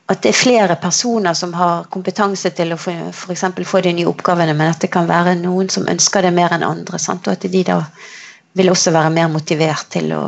[0.10, 3.44] at det er flere personer som har kompetanse til å f.eks.
[3.70, 6.66] få de nye oppgavene, men at det kan være noen som ønsker det mer enn
[6.66, 6.98] andre.
[6.98, 7.28] Sant?
[7.30, 7.78] Og at de da
[8.58, 10.24] vil også være mer motivert til å,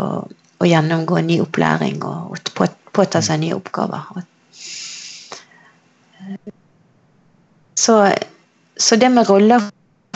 [0.62, 4.22] å gjennomgå ny opplæring og, og påta seg nye oppgaver.
[7.82, 7.98] Så,
[8.78, 9.66] så det med roller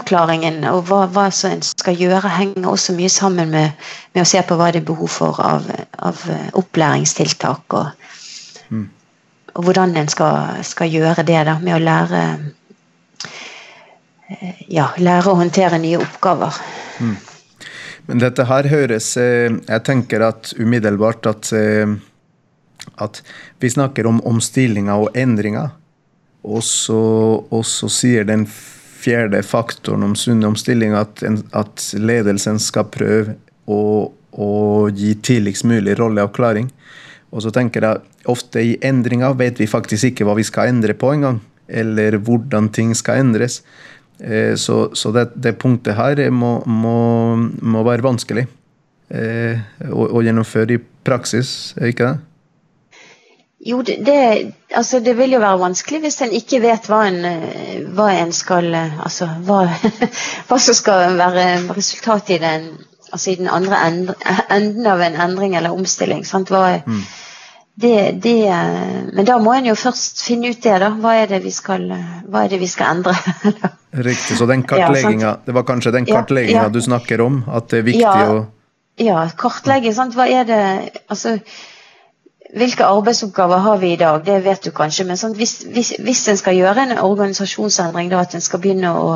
[0.05, 3.73] avklaringen og hva, hva en skal gjøre, henger også mye sammen med,
[4.13, 5.65] med, å se på hva det er behov for av,
[5.97, 6.21] av
[6.53, 7.73] opplæringstiltak.
[7.73, 7.87] Og,
[8.69, 8.89] mm.
[9.55, 12.21] og, hvordan en skal, skal, gjøre det da, med å lære
[14.69, 16.53] ja, lære å håndtere nye oppgaver.
[16.99, 17.17] Mm.
[18.05, 21.89] Men dette her høres eh, Jeg tenker at umiddelbart at, eh,
[23.01, 23.21] at
[23.61, 25.73] vi snakker om omstillinger og endringer.
[26.45, 27.01] Og så,
[27.49, 28.45] og så sier den
[29.05, 33.37] fjerde faktoren om sunn omstilling at, en, at ledelsen skal prøve
[33.69, 34.51] å, å
[34.93, 36.69] gi tidligst mulig rolleavklaring.
[37.35, 40.95] Og så tenker jeg ofte i endringer vet vi faktisk ikke hva vi skal endre
[40.97, 41.41] på engang.
[41.67, 43.61] Eller hvordan ting skal endres.
[44.19, 46.99] Eh, så, så det, det, punktet her må, må,
[47.61, 48.45] må være vanskelig
[49.11, 52.21] eh, å, å, gjennomføre i praksis, er ikke det?
[53.65, 57.23] Jo, det, det, altså det, vil jo være vanskelig hvis en ikke vet hva en,
[57.97, 59.63] hva en skal Altså hva,
[60.47, 62.67] hva, som skal være resultatet i den,
[63.09, 66.21] altså i den andre enden av en endring eller omstilling.
[66.29, 67.01] Hva, mm.
[67.81, 68.37] det, det,
[69.17, 70.93] men da må en jo først finne ut det, da.
[71.01, 71.89] Hva er det vi skal,
[72.53, 73.17] vi skal endre?
[74.09, 74.37] Riktig.
[74.37, 76.73] Så den kartlegginga, ja, det var kanskje den kartlegginga ja, ja.
[76.73, 77.47] du snakker om?
[77.49, 78.41] At det er viktig å
[79.01, 79.89] Ja, kartlegge.
[79.97, 80.13] Sant?
[80.15, 80.65] Hva er det
[81.09, 81.39] Altså
[82.55, 84.25] hvilke arbeidsoppgaver har vi i dag?
[84.25, 85.05] Det vet du kanskje.
[85.07, 88.93] Men sånn, hvis, hvis, hvis, en skal gjøre en organisasjonsendring, da, at en skal begynne
[88.95, 89.09] å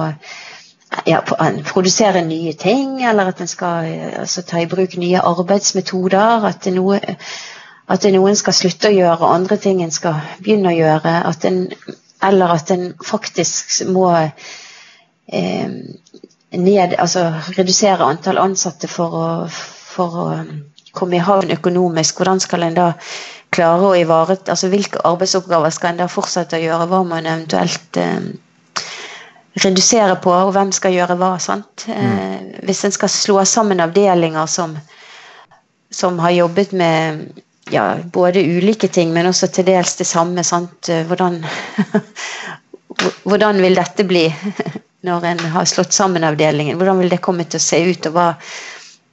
[1.08, 1.22] ja,
[1.70, 3.88] produsere nye ting, eller at en skal
[4.24, 7.00] altså, ta i bruk nye arbeidsmetoder, at, noe,
[7.88, 11.64] at noen skal slutte å gjøre, andre ting en skal begynne å gjøre, at en,
[12.26, 15.70] eller at en faktisk må eh,
[16.58, 20.28] ned, altså, redusere antall ansatte for å, for å
[20.96, 22.92] komme i havn økonomisk, hvordan skal en da
[23.54, 27.30] klare å ivareta altså Hvilke arbeidsoppgaver skal en da fortsette å gjøre, hva må en
[27.30, 28.30] eventuelt eh,
[29.64, 31.34] redusere på, og hvem skal gjøre hva?
[31.42, 31.86] sant?
[31.90, 32.00] Mm.
[32.00, 34.78] Eh, hvis en skal slå sammen avdelinger som,
[35.92, 37.26] som har jobbet med
[37.74, 40.44] ja, både ulike ting, men også til dels det samme.
[40.44, 40.90] sant?
[40.90, 41.42] Eh, hvordan,
[43.30, 44.28] hvordan vil dette bli
[45.08, 46.78] når en har slått sammen avdelingen?
[46.78, 48.12] Hvordan vil det komme til å se ut?
[48.12, 48.34] og hva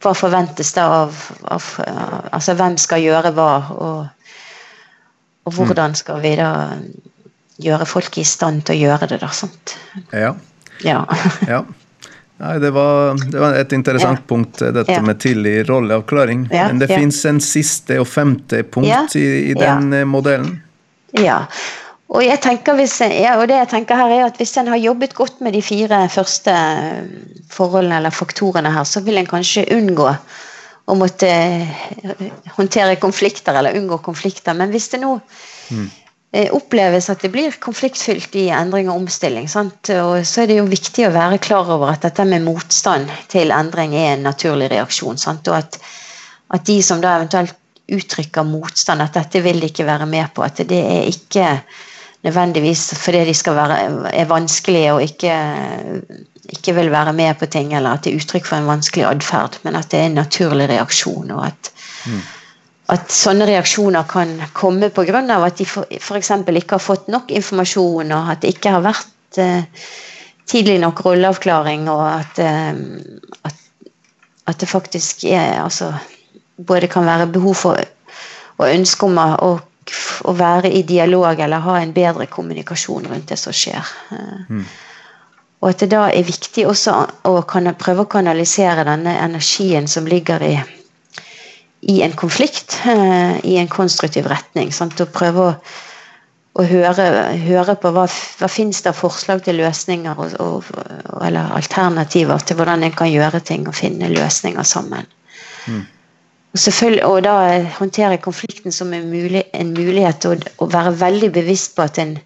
[0.03, 1.17] hva forventes da av,
[1.49, 1.71] av,
[2.37, 4.35] Altså hvem skal gjøre hva, og,
[5.47, 6.51] og hvordan skal vi da
[7.63, 9.33] gjøre folk i stand til å gjøre det, da.
[9.33, 9.77] sant?
[10.13, 10.35] Ja.
[10.85, 11.01] ja.
[11.53, 11.65] ja.
[12.37, 14.27] Nei, det var, det var, et interessant ja.
[14.29, 15.01] punkt, dette ja.
[15.01, 16.45] med tidlig rolleavklaring.
[16.53, 16.99] Men det ja.
[17.01, 20.59] fins en siste og femte punkt i, i, den modellen.
[21.17, 21.47] Ja,
[22.07, 24.79] og, jeg tenker hvis, ja, og det jeg tenker her er at hvis en har
[24.79, 27.07] jobbet godt med de fire første eh,
[27.51, 30.07] forholdene eller faktorene her, så vil en kanskje unngå
[30.87, 34.55] å måtte eh, håndtere konflikter eller unngå konflikter.
[34.55, 35.89] Men hvis det nå mm.
[36.55, 39.91] oppleves at det blir konfliktfylt i endring og omstilling, sant?
[39.99, 43.51] Og så er det jo viktig å være klar over at dette med motstand til
[43.51, 45.19] endring er en naturlig reaksjon.
[45.19, 45.51] Sant?
[45.51, 45.81] Og at,
[46.55, 50.43] at de som da eventuelt uttrykker motstand, at dette vil de ikke være med på.
[50.47, 51.51] At det er ikke
[52.27, 53.81] nødvendigvis fordi de skal være,
[54.13, 55.35] er vanskelige og ikke,
[56.53, 59.61] ikke vil være med på ting, eller at det er uttrykk for en vanskelig atferd,
[59.65, 61.31] men at det er en naturlig reaksjon.
[61.31, 61.73] og at
[62.07, 62.25] mm
[62.93, 65.23] at sånne reaksjoner kan komme pga.
[65.37, 66.31] at de f.eks.
[66.31, 69.67] ikke har fått nok informasjon, og at det ikke har vært eh,
[70.47, 72.79] tidlig nok rolleavklaring, og at, eh,
[73.45, 73.57] at,
[74.47, 75.95] at, det faktisk er altså,
[76.57, 77.77] Både kan være behov for
[78.57, 79.51] og ønske om å,
[80.25, 83.95] å, være i dialog eller ha en bedre kommunikasjon rundt det som skjer.
[84.49, 84.65] Mm.
[85.63, 86.97] Og at det da er viktig også
[87.29, 90.57] å kan, prøve å kanalisere denne energien som ligger i
[91.87, 94.73] i en konflikt eh, i en konstruktiv retning.
[94.73, 95.01] Sant?
[95.01, 95.51] Og prøve å,
[96.59, 97.09] å høre,
[97.45, 100.71] høre, på hva, hva finnes det av forslag til løsninger og, og,
[101.23, 105.07] eller alternativer til hvordan en kan gjøre ting og finne løsninger sammen.
[105.67, 105.85] Mm.
[106.57, 107.37] Og, da
[107.79, 112.17] håndtere konflikten som en, mulig, en mulighet og, være veldig bevisst på at en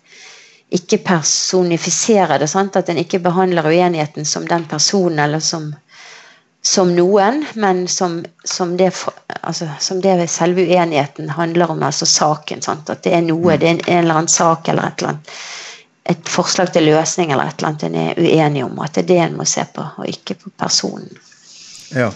[0.70, 2.48] ikke personifiserer det.
[2.50, 2.76] Sant?
[2.76, 5.72] At en ikke behandler uenigheten som den personen eller som
[6.62, 8.90] som noen, men som, som, det,
[9.40, 12.60] altså, som, det, selve uenigheten handler om, altså saken.
[12.62, 12.90] Sant?
[12.92, 15.34] At det er noe, det er en, en, eller annen sak eller et eller annet
[16.10, 18.78] et forslag til løsning eller et eller annet en er uenig om.
[18.82, 21.10] At det er det en må se på, og ikke på personen.
[21.94, 22.10] Ja.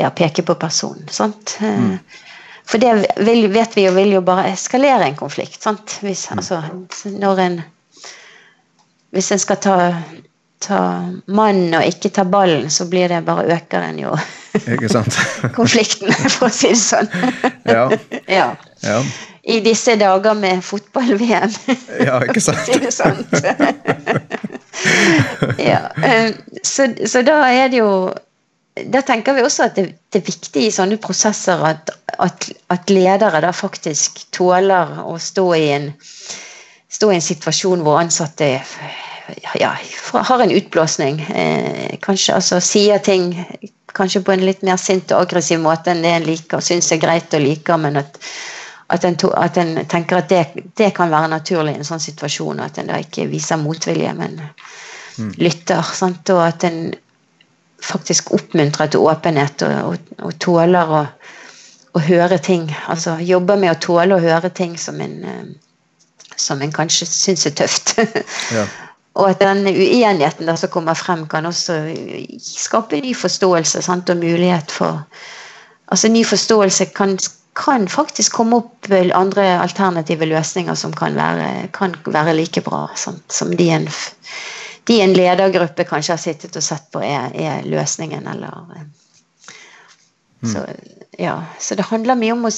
[0.00, 1.08] Ja peke på personen.
[1.10, 1.56] Sant?
[1.60, 1.98] Mm.
[2.70, 2.94] For det
[3.26, 5.60] vil, vet vi jo vil jo bare eskalere en konflikt.
[5.62, 5.98] Sant?
[6.04, 6.38] Hvis, mm.
[6.38, 6.62] altså,
[7.18, 7.62] når en
[9.10, 9.76] Hvis en skal ta
[10.60, 10.80] ta
[11.32, 14.14] mannen og ikke ta ballen, så blir det bare øker en jo
[15.58, 17.10] konflikten, for å si det sånn.
[17.64, 17.86] ja.
[18.38, 18.48] ja.
[18.84, 19.02] ja.
[19.40, 21.52] I disse dager med fotball-VM.
[22.04, 22.60] ja, ikke sant?
[22.66, 23.22] si det sånn.
[25.56, 25.86] ja.
[26.04, 27.92] Eh, så, så, da er det jo
[28.74, 31.90] Da tenker vi også at det, det er viktig i sånne prosesser at,
[32.22, 35.90] at, at ledere da faktisk tåler å stå i en,
[36.88, 38.52] stå i en situasjon hvor ansatte
[39.58, 39.74] ja,
[40.12, 41.20] har en utblåsning.
[41.34, 43.34] Eh, kanskje altså sier ting
[43.94, 47.02] kanskje på en litt mer sint og aggressiv måte enn det en liker, syns er
[47.02, 48.18] greit og liker, men at,
[48.94, 50.44] at, en, to, at en, tenker at det,
[50.78, 54.14] det, kan være naturlig i en sånn situasjon, og at en da ikke viser motvilje,
[54.16, 55.32] men mm.
[55.42, 55.82] lytter.
[55.96, 56.30] Sant?
[56.34, 56.84] Og at en
[57.82, 61.00] faktisk oppmuntrer til åpenhet og, og, og tåler å,
[61.94, 62.68] å, høre ting.
[62.92, 67.48] Altså jobber med å tåle å høre ting som en, eh, som en kanskje syns
[67.48, 67.96] er tøft.
[68.56, 68.66] ja.
[69.18, 71.80] Og at den uenigheten der som kommer frem, kan også
[72.40, 74.10] skape ny forståelse sant?
[74.10, 75.04] og mulighet for
[75.90, 77.16] Altså ny forståelse kan,
[77.58, 83.24] kan, faktisk komme opp andre alternative løsninger som kan være, kan være like bra sant?
[83.26, 83.88] som de en,
[84.88, 88.88] de en ledergruppe kanskje har sittet og sett på er, er løsningen, eller mm.
[90.52, 90.64] så,
[91.20, 92.52] ja, så det handler mye om å,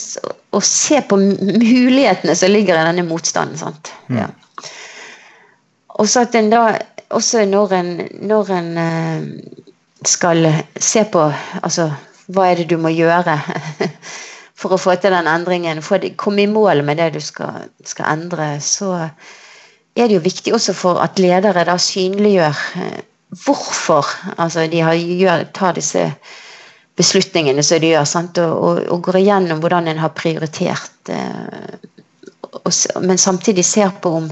[0.54, 3.58] å, se på mulighetene som ligger i denne motstanden.
[3.58, 3.92] sant?
[4.08, 4.22] Mm.
[4.22, 4.30] Ja.
[5.98, 6.64] Og så at en da
[7.12, 7.90] også når en,
[8.24, 9.26] når en eh,
[10.08, 10.46] skal
[10.80, 11.26] se på
[11.62, 11.90] altså,
[12.32, 13.36] hva er det du må gjøre
[14.60, 17.68] for å få til den endringen, for å komme i mål med det du skal,
[17.84, 18.94] skal, endre, så
[19.96, 23.02] er det jo viktig også for at ledere da synliggjør eh,
[23.44, 26.06] hvorfor altså de har, gjør, tar disse
[26.96, 28.40] beslutningene som de gjør, sant?
[28.42, 31.78] Og, og, og går igjennom hvordan en har prioritert, eh,
[32.52, 34.28] og, men samtidig ser på om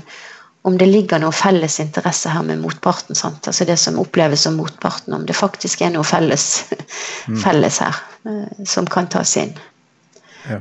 [0.62, 3.16] om det ligger noe felles interesse her med motparten.
[3.16, 3.46] Sant?
[3.48, 6.66] Altså Det som oppleves som motparten, om det faktisk er noe felles,
[7.28, 7.38] mm.
[7.40, 7.96] felles her
[8.28, 9.54] uh, som kan tas inn.
[10.48, 10.60] Ja.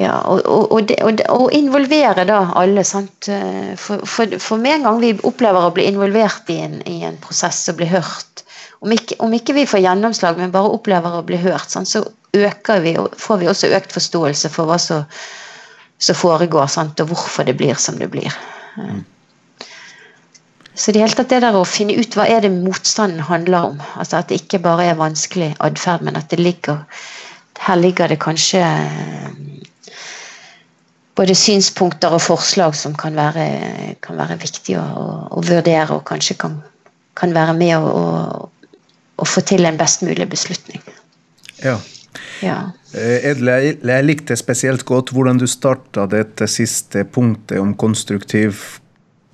[0.00, 2.84] Ja og, og, og, det, og, involvere da alle.
[2.88, 3.28] Sant?
[3.28, 7.02] Eh, for, for, for, med en gang vi opplever å bli involvert i en, i
[7.08, 8.44] en prosess og bli hørt,
[8.80, 11.90] om ikke, om ikke, vi får gjennomslag, men bare opplever å bli hørt, sant?
[11.90, 12.00] så
[12.32, 15.04] øker vi, og får vi også økt forståelse for hva som,
[16.16, 17.00] foregår, sant?
[17.04, 18.32] og hvorfor det blir som det blir.
[18.80, 19.02] Mm.
[20.72, 23.82] Så det, hele tatt det der å finne ut hva er det motstanden handler om.
[24.00, 26.86] Altså At det ikke bare er vanskelig atferd, men at det ligger
[27.60, 29.28] her ligger det kanskje eh,
[31.20, 33.44] både synspunkter og forslag som kan være,
[34.04, 36.58] kan være viktige å, å, vurdere, og kanskje kan,
[37.18, 38.04] kan være med å,
[39.20, 40.80] å, få til en best mulig beslutning.
[41.60, 41.76] Ja.
[42.44, 42.58] ja.
[42.96, 48.80] Eh, Edle, jeg likte spesielt godt hvordan du starta dette siste punktet om konstruktiv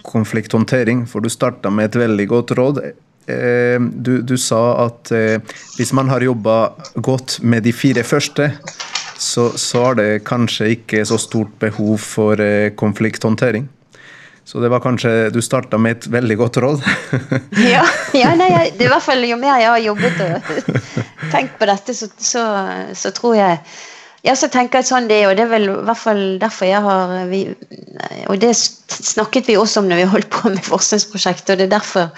[0.07, 2.83] konflikthåndtering, for du starta med et veldig godt råd.
[3.31, 5.39] Eh, du, du sa at eh,
[5.79, 6.59] hvis man har jobba
[6.99, 8.51] godt med de fire første,
[9.19, 13.69] så, så har det kanskje ikke så stort behov for eh, konflikthåndtering.
[14.47, 16.85] Så det var kanskje Du starta med et veldig godt råd?
[17.75, 17.83] ja,
[18.15, 20.51] ja nei, det er i hvert fall jo mer jeg har jobbet og
[21.35, 22.45] tenkt på dette, så, så,
[22.95, 23.59] så tror jeg
[24.27, 26.71] Ja, så tenker jeg sånn det er, og det er vel i hvert fall derfor
[26.71, 27.43] jeg har vi,
[28.31, 31.75] Og det snakket vi også om når vi holdt på med forskningsprosjektet, og det er
[31.79, 32.15] derfor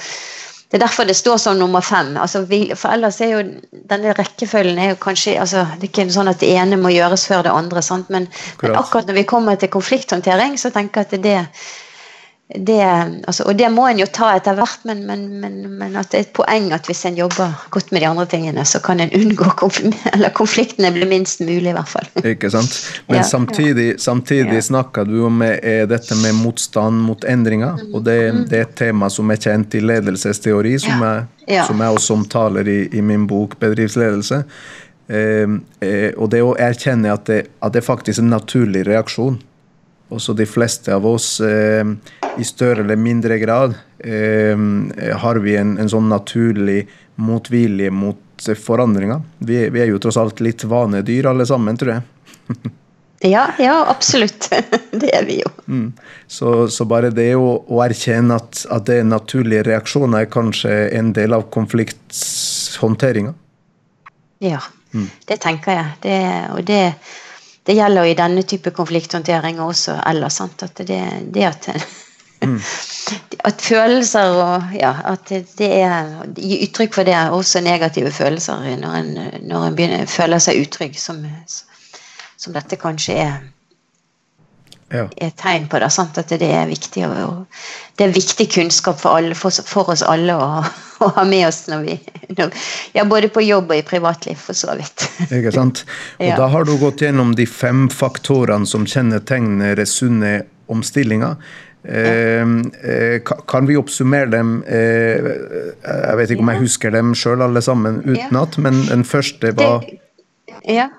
[0.69, 2.17] det er derfor det står som nummer fem.
[2.21, 3.45] Altså, vi, for ellers er jo
[3.89, 7.25] denne rekkefølgen er jo kanskje altså, Det er ikke sånn at det ene må gjøres
[7.31, 7.81] før det andre.
[8.13, 8.29] Men,
[8.61, 11.39] men, akkurat når vi kommer til konflikthåndtering, så tenker jeg at det,
[12.57, 12.81] det,
[13.27, 16.17] altså, og det må en jo ta etter hvert, men, men, men, men, at det
[16.17, 19.13] er et poeng at hvis en jobber godt med de andre tingene, så kan en
[19.13, 22.09] unngå konflikt, eller konfliktene bli minst mulig, i hvert fall.
[22.25, 22.79] Ikke sant.
[23.11, 23.27] Men ja.
[23.29, 24.65] samtidig, samtidig ja.
[24.71, 27.93] snakker du om eh, dette med motstand mot endringer, mm.
[27.93, 28.41] og det, mm.
[28.49, 31.15] det, er et tema som er kjent i ledelsesteori, som, ja.
[31.45, 34.41] Jeg, som jeg også omtaler i, i min bok 'Bedriftsledelse'.
[35.09, 35.53] Eh,
[35.85, 39.37] eh, og det å erkjenne at det, at det faktisk er en naturlig reaksjon
[40.15, 41.85] også de fleste av oss, eh,
[42.39, 44.57] i større eller mindre grad, eh,
[45.23, 46.87] har vi en, en, sånn naturlig
[47.19, 49.23] motvilje mot forandringer.
[49.39, 52.71] Vi, vi, er jo tross alt litt vanedyr alle sammen, tror jeg.
[53.35, 54.49] ja, ja, absolutt.
[55.03, 55.53] det er vi jo.
[55.67, 55.93] Mm.
[56.27, 60.75] Så, så, bare det å, å erkjenne at, at, det er naturlige reaksjoner, er kanskje
[60.95, 63.35] en del av konflikthåndteringa?
[64.47, 64.63] Ja,
[64.95, 65.09] mm.
[65.27, 65.97] det tenker jeg.
[66.07, 66.19] Det,
[66.55, 66.83] og det
[67.69, 70.39] det gjelder i denne type konflikthåndtering også ellers.
[70.41, 70.63] Sant?
[70.65, 71.03] At det,
[71.35, 71.69] det at,
[72.47, 72.57] mm.
[73.45, 78.65] at følelser og ja, at det er Gi uttrykk for det, er også negative følelser,
[78.81, 79.13] når en,
[79.51, 81.21] når en begynner, føler seg utrygg, som,
[82.39, 83.39] som dette kanskje er
[84.95, 85.07] ja.
[85.17, 85.91] er tegn på det.
[85.93, 86.19] Sant?
[86.21, 87.47] At det er viktig og,
[87.99, 90.49] det er viktig kunnskap for, alle, for, for oss alle å,
[91.05, 91.99] å, ha med oss når vi
[92.39, 92.53] når,
[92.97, 95.09] ja, både på jobb og i privatliv, for så vidt.
[95.41, 95.85] Ikke sant?
[96.19, 96.37] Og ja.
[96.41, 101.39] Da har du gått gjennom de fem faktorene som kjennetegner sunne omstillinger.
[101.89, 104.63] Ehm, eh, kan vi oppsummere dem?
[104.67, 105.29] Eh,
[105.89, 109.87] jeg vet ikke om jeg husker dem sjøl alle sammen utenat, men den første var
[110.69, 110.91] Ja.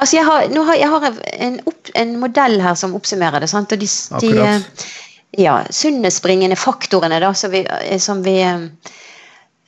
[0.00, 1.06] Altså jeg har, har, jeg har
[1.48, 3.50] en, opp, en, modell her som oppsummerer det.
[3.50, 3.72] Sant?
[3.74, 3.88] Og de,
[4.22, 7.64] de ja, sunnhetsbringende faktorene da, som, vi,
[8.00, 8.38] som, vi,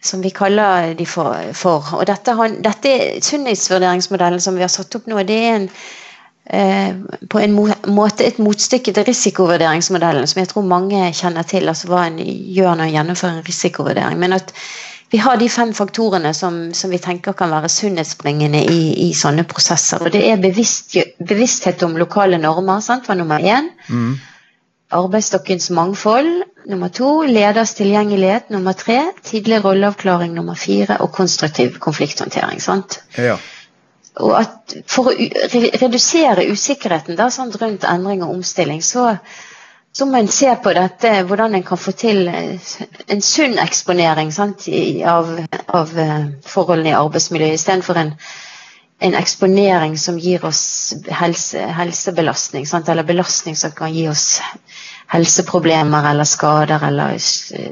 [0.02, 1.36] som vi kaller de for.
[1.56, 1.94] for.
[1.98, 2.94] Og dette, dette
[3.26, 5.68] sunnhetsvurderingsmodellen som vi har satt opp nå, det er en,
[6.50, 6.94] eh,
[7.28, 7.58] på en
[7.92, 11.68] måte et motstykke til risikovurderingsmodellen, som jeg tror mange kjenner til.
[11.68, 14.18] altså Hva en gjør når en gjennomfører en risikovurdering.
[14.18, 14.54] men at
[15.10, 19.42] vi har de fem faktorene som, som vi tenker kan være sunnhetsbringende i, i, sånne
[19.50, 20.04] prosesser.
[20.06, 23.72] Og det er bevisst, bevissthet om lokale normer, sant, var nummer én.
[23.90, 24.12] Mm.
[24.94, 26.30] Arbeidsstokkens mangfold.
[26.70, 27.10] Nummer to.
[27.26, 28.50] Leders tilgjengelighet.
[28.54, 29.00] Nummer tre.
[29.26, 30.34] Tidlig rolleavklaring.
[30.34, 31.00] Nummer fire.
[31.02, 32.62] Og konstruktiv konflikthåndtering.
[32.62, 33.00] sant?
[33.18, 33.36] Ja.
[34.18, 35.14] Og at For å
[35.82, 39.16] redusere usikkerheten da, sant, rundt endring og omstilling, så
[39.92, 42.70] så må en se på dette, hvordan en kan få til eh,
[43.10, 44.68] en sunn eksponering sant,
[45.10, 45.32] av,
[45.66, 48.12] av, eh, forholdene i arbeidsmiljøet, istedenfor en,
[49.02, 50.62] en eksponering som gir oss
[51.20, 54.38] helse, helsebelastning, sant, eller belastning som kan gi oss
[55.10, 57.18] helseproblemer eller skader eller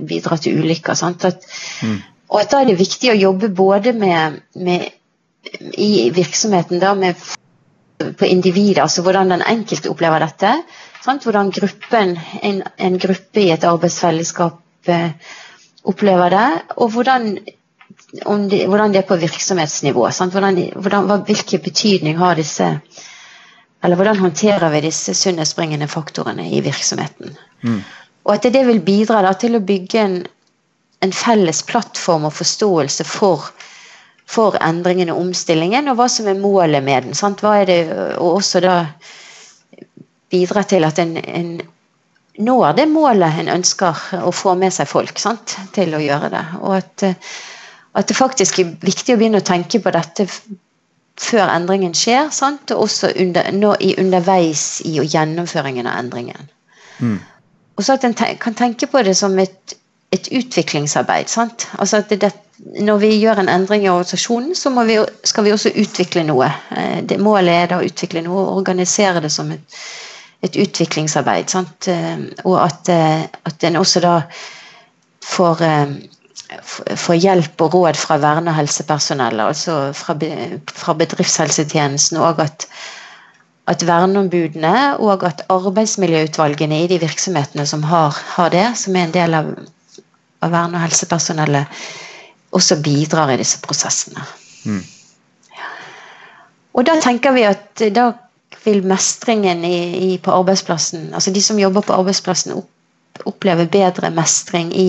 [0.03, 0.99] bidra til ulykker.
[1.07, 1.47] At,
[1.87, 1.99] mm.
[2.33, 4.89] Og at da er det viktig å jobbe både med, med
[5.79, 7.15] i virksomheten da, med,
[8.19, 10.57] på individet, altså hvordan den enkelte opplever dette,
[11.09, 11.25] Sant?
[11.25, 15.13] Hvordan gruppen, en, en, gruppe i et arbeidsfellesskap eh,
[15.89, 20.05] opplever det, og hvordan, de, hvordan det er på virksomhetsnivå.
[20.05, 22.79] Hvordan, hvordan, hvilken betydning har disse
[23.83, 27.37] Eller hvordan håndterer vi disse sunnhetsbringende faktorene i virksomheten.
[27.63, 27.83] Mm.
[28.25, 30.17] Og at det vil bidra da, til å bygge en,
[31.01, 33.53] en felles plattform og forståelse for
[34.29, 37.15] for endringen og omstillingen, og hva som er målet med den.
[37.17, 37.41] Sant?
[37.41, 37.79] Hva er det,
[38.19, 38.75] og også da
[40.31, 41.51] bidra til at en, en,
[42.39, 46.45] når det målet en ønsker å få med seg folk sant, til å gjøre det.
[46.61, 50.29] Og at, at, det faktisk er viktig å begynne å tenke på dette
[51.19, 56.51] før endringen skjer, sant, og også under, nå, i underveis i gjennomføringen av endringen.
[57.03, 57.19] Mm.
[57.79, 59.75] Og så at en te kan tenke på det som et,
[60.15, 61.31] et utviklingsarbeid.
[61.31, 61.67] Sant?
[61.79, 62.31] Altså at det,
[62.83, 66.51] når vi gjør en endring i organisasjonen, så vi, skal vi også utvikle noe.
[66.75, 69.79] Eh, det, målet er da å utvikle noe og organisere det som et
[70.47, 71.51] et utviklingsarbeid.
[71.51, 71.89] Sant?
[71.91, 74.15] Eh, og at, eh, at en også da
[75.25, 75.87] får, eh,
[76.97, 80.15] får, hjelp og råd fra verne- og helsepersonellet, altså fra,
[80.73, 82.19] fra bedriftshelsetjenesten.
[82.19, 82.69] Og at,
[83.67, 89.17] at verneombudene og at arbeidsmiljøutvalgene i de virksomhetene som har, har det, som er en
[89.17, 89.51] del av,
[90.43, 91.67] av verne- og helsepersonellet,
[92.53, 94.23] også bidrar i disse prosessene.
[94.65, 94.85] Mm.
[96.79, 98.13] Og da tenker vi at da
[98.65, 99.79] vil mestringen i,
[100.13, 104.89] i, på arbeidsplassen Altså de som jobber på arbeidsplassen, opp, oppleve bedre mestring i,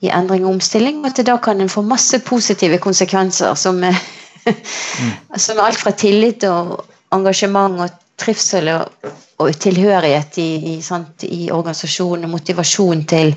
[0.00, 1.00] i endring og omstilling.
[1.02, 5.12] Og at det da kan en få masse positive konsekvenser som, mm.
[5.46, 6.78] som alt fra tillit og
[7.14, 13.34] engasjement og trivsel og, og tilhørighet i, i, sant, i organisasjonen og motivasjon til,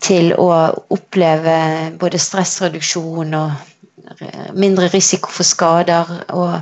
[0.00, 0.48] til å
[0.96, 1.58] oppleve
[2.00, 6.10] både stressreduksjon og mindre risiko for skader.
[6.28, 6.60] og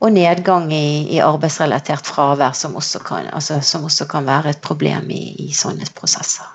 [0.00, 4.62] og nedgang i, i, arbeidsrelatert fravær, som også, kan, altså, som også kan være et
[4.64, 6.48] problem i, i sånne prosesser.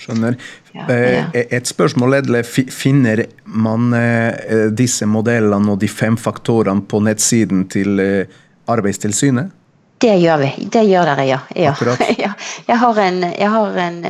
[0.00, 0.34] Skjønner.
[0.74, 1.22] Ja, ja.
[1.34, 7.68] Eh, et spørsmål er finner man eh, disse modellene og de fem faktorene på nettsiden
[7.70, 9.54] til eh, Arbeidstilsynet?
[10.00, 10.50] Det gjør vi.
[10.72, 11.40] Det gjør dere, ja.
[11.54, 11.74] ja.
[12.70, 14.04] Jeg har en, jeg har en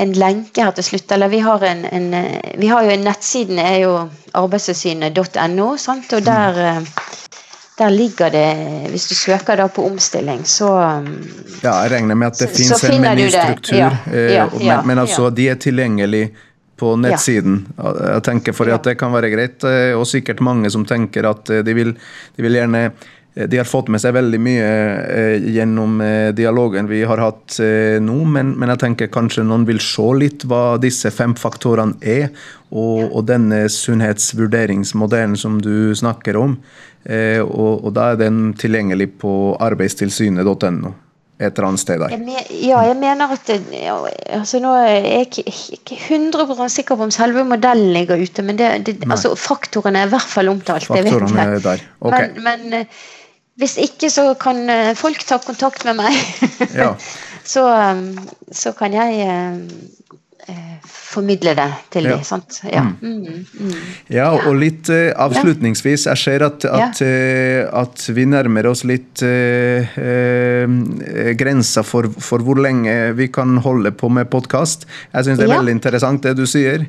[0.00, 1.12] en lenke her til slutt.
[1.12, 2.06] Eller vi har en, en
[2.58, 3.92] vi har jo en nettsiden er jo
[4.32, 6.86] arbeidstilsynet.no, og der mm
[7.82, 8.46] der ligger det
[8.92, 10.70] Hvis du søker da på omstilling, så
[11.02, 11.10] um,
[11.62, 15.04] Ja, jeg regner med at det fins en menystruktur, ja, eh, ja, ja, men, men,
[15.04, 16.24] altså, de er tilgjengelig
[16.82, 17.60] på nettsiden.
[17.78, 21.50] Jeg tenker for at Det kan være greit, eh, og sikkert mange som tenker at
[21.50, 21.92] eh, de vil,
[22.36, 22.88] de vil gjerne
[23.34, 24.64] de har fått med seg veldig mye
[25.08, 29.64] eh, gjennom eh, dialogen vi har hatt eh, nå, men, men, jeg tenker kanskje noen
[29.68, 32.28] vil se litt hva disse fem faktorene er,
[32.68, 36.58] og, og denne sunnhetsvurderingsmodellen som du snakker om.
[37.04, 39.32] Eh, og, og, da er den tilgjengelig på
[39.62, 40.92] arbeidstilsynet.no.
[41.42, 42.12] Et eller annet sted der.
[42.62, 43.56] ja, jeg mener at det,
[44.30, 45.42] altså Nå er jeg ikke,
[45.74, 50.06] ikke 100 sikker på om selve modellen ligger ute, men det, det, altså, faktorene er
[50.06, 50.86] i hvert fall omtalt.
[50.86, 52.36] Faktorene er der, ok.
[52.36, 52.86] Men, men
[53.58, 56.20] hvis ikke, så kan eh, folk ta kontakt med meg.
[56.78, 56.92] Ja.
[57.54, 57.66] så,
[58.52, 59.26] så, kan jeg
[61.12, 62.16] formidle det til ja.
[62.16, 62.24] dem.
[62.26, 62.60] Sant?
[62.66, 62.82] Ja.
[62.82, 62.96] Mm.
[63.02, 63.74] Mm, mm.
[64.12, 66.06] ja, og litt uh, avslutningsvis.
[66.08, 69.22] Jeg ser at, at, uh, at, vi nærmer oss litt
[71.42, 74.86] grensa for, for, hvor lenge vi kan holde på med podkast.
[75.12, 76.86] Jeg syns det er veldig interessant det du sier.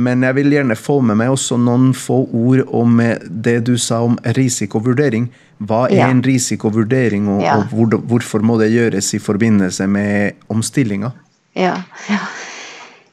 [0.00, 4.00] Men jeg vil gjerne få med meg også noen få ord om det du sa
[4.06, 5.28] om risikovurdering.
[5.60, 6.08] Hva er ja.
[6.08, 7.58] en risikovurdering, og, ja.
[7.58, 11.12] og hvor, hvorfor må det gjøres i forbindelse med omstillinga?
[11.58, 12.20] Ja, ja.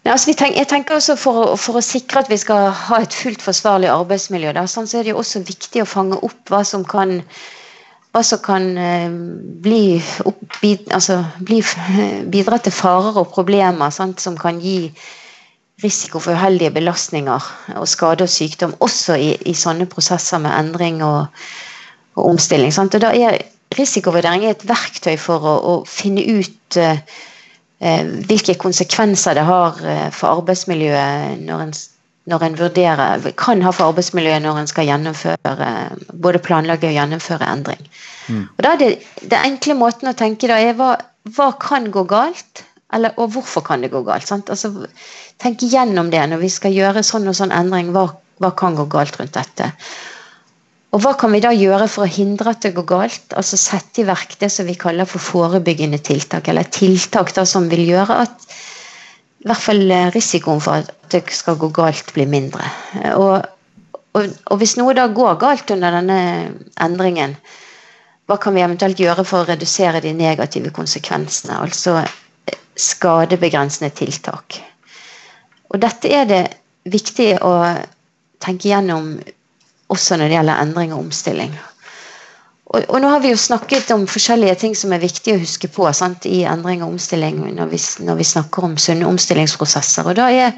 [0.08, 3.44] Altså, tenker, jeg tenker også for, for, å sikre at vi skal ha et fullt
[3.44, 6.86] forsvarlig arbeidsmiljø, da, sånn, så er det jo også viktig å fange opp hva som
[6.88, 7.20] kan,
[8.16, 9.08] hva som kan eh,
[9.64, 10.00] bli,
[10.30, 11.62] opp, bid, altså, bli,
[12.34, 14.92] bidra til farer og problemer sant, som kan gi
[15.84, 21.04] risiko for uheldige belastninger og skade og sykdom, også i, i sånne prosesser med endring
[21.06, 21.28] og
[22.18, 22.74] og omstilling.
[22.74, 22.98] Sant?
[22.98, 23.40] Og da er
[23.78, 27.02] Risikovurdering et verktøy for å, å finne ut eh,
[27.80, 31.74] hvilke konsekvenser det har eh, for arbeidsmiljøet når en,
[32.32, 35.70] når en vurderer, kan ha for arbeidsmiljøet når en skal gjennomføre
[36.14, 37.84] både planlegge og gjennomføre endring.
[38.28, 38.48] Mm.
[38.50, 38.90] Og da er det,
[39.22, 40.96] det enkle måten å tenke da er hva,
[41.38, 42.66] hva kan gå galt?
[42.94, 44.28] Eller, og hvorfor kan det gå galt?
[44.28, 44.50] Sant?
[44.50, 44.88] Altså,
[45.38, 47.92] Tenk gjennom det når vi skal gjøre sånn og sånn endring.
[47.94, 48.08] Hva,
[48.42, 49.70] hva kan gå galt rundt dette?
[50.96, 53.36] Og hva kan vi da gjøre for å hindre at det går galt?
[53.36, 57.68] Altså sette i verk det som vi kaller for forebyggende tiltak, eller tiltak da som
[57.72, 58.48] vil gjøre at
[59.44, 62.66] i hvert fall eh, risikoen for at det skal gå galt, blir mindre.
[63.14, 63.44] Og,
[64.18, 66.20] og, og hvis noe da går galt under denne
[66.84, 67.36] endringen,
[68.28, 71.60] hva kan vi eventuelt gjøre for å redusere de negative konsekvensene?
[71.64, 74.58] Altså eh, skadebegrensende tiltak.
[75.68, 76.44] Og dette er det
[76.88, 77.54] viktig å
[78.44, 79.18] tenke gjennom
[79.94, 81.54] også når det gjelder endring og omstilling.
[82.68, 85.70] Og, og, nå har vi jo snakket om forskjellige ting som er viktig å huske
[85.72, 90.10] på sant, i endring og omstilling når vi, når vi, snakker om sunne omstillingsprosesser.
[90.10, 90.56] Og da er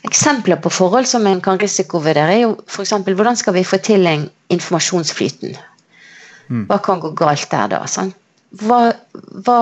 [0.00, 2.94] Eksempler på forhold som en kan risikovurdere, er jo f.eks.
[3.04, 5.58] hvordan skal vi få til en informasjonsflyten?
[6.48, 6.62] Mm.
[6.70, 7.82] Hva kan gå galt der da?
[7.84, 8.16] Sant?
[8.62, 8.94] Hva,
[9.44, 9.58] hva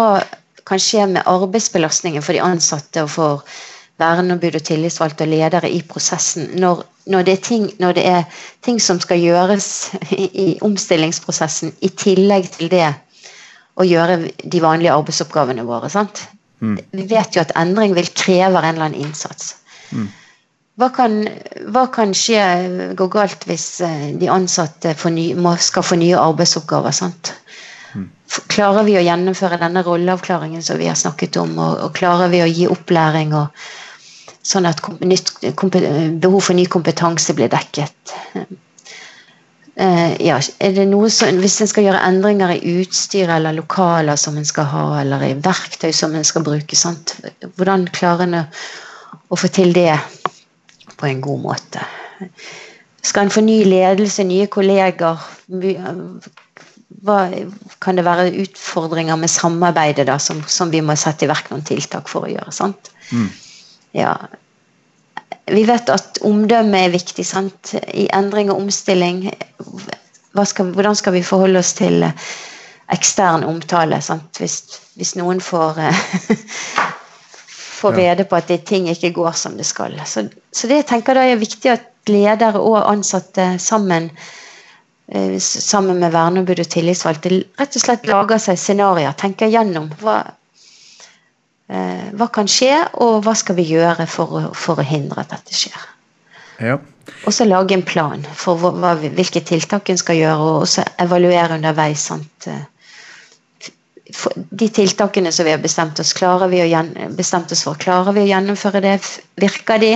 [0.68, 3.58] kan skje med arbeidsbelastningen for de ansatte og for
[3.98, 8.80] verneombud og tillitsvalgte og ledere i prosessen når, når, det ting, når, det er ting,
[8.80, 12.86] som skal gjøres i, omstillingsprosessen, i tillegg til det
[13.78, 15.90] å gjøre de vanlige arbeidsoppgavene våre.
[16.60, 16.78] Mm.
[16.90, 19.56] Vi vet jo at endring vil kreve en eller annen innsats.
[19.90, 20.08] Mm.
[20.78, 21.18] Hva, kan,
[21.74, 22.42] hva kan, skje,
[22.98, 26.94] gå galt hvis eh, de ansatte ny, må, skal få nye arbeidsoppgaver?
[26.94, 27.32] sant?
[27.98, 28.06] Mm.
[28.52, 32.44] Klarer vi å gjennomføre denne rolleavklaringen som vi har snakket om, og, og klarer vi
[32.44, 33.50] å gi opplæring og
[34.48, 38.16] sånn at behov for ny kompetanse blir dekket.
[39.78, 44.66] Eh, ja, som, Hvis en skal gjøre endringer i utstyr eller lokaler som en skal
[44.72, 47.14] ha, eller i verktøy som en skal bruke, sant?
[47.54, 49.92] hvordan klarer en å få til det
[50.98, 51.86] på en god måte?
[53.06, 55.22] Skal en få ny ledelse, nye kolleger?
[56.98, 57.18] Hva,
[57.78, 61.62] kan det være utfordringer med samarbeidet da, som, som, vi må sette i verk noen
[61.68, 62.56] tiltak for å gjøre?
[62.64, 62.90] sant?
[63.12, 63.28] Mm
[63.96, 64.12] ja,
[65.48, 67.24] vi vet at omdømme er viktig.
[67.26, 67.74] Sant?
[67.94, 69.28] I endring og omstilling.
[70.44, 72.04] Skal, hvordan skal vi forholde oss til
[72.92, 74.00] ekstern omtale?
[74.38, 74.58] Hvis,
[74.96, 75.80] hvis, noen får
[77.78, 79.94] får rede på at ting ikke går som det skal.
[80.06, 84.10] Så, så det jeg tenker da er viktig at ledere og ansatte sammen
[85.12, 90.20] eh, sammen med verneombud og tillitsvalgte rett og slett lager seg scenarioer, tenker gjennom hva,
[90.24, 90.37] eh,
[91.68, 92.72] hva kan skje,
[93.04, 95.82] og hva skal vi gjøre for å, for å hindre at dette skjer.
[96.64, 96.78] Ja.
[97.26, 101.58] Og så lage en plan for hva, hvilke tiltak en skal gjøre, og så evaluere
[101.60, 102.08] underveis.
[102.10, 102.48] Sant?
[104.34, 106.68] de tiltakene som vi har bestemt oss, klarer vi å
[107.16, 108.94] bestemt oss for, klarer vi å gjennomføre det?
[109.40, 109.92] Virker de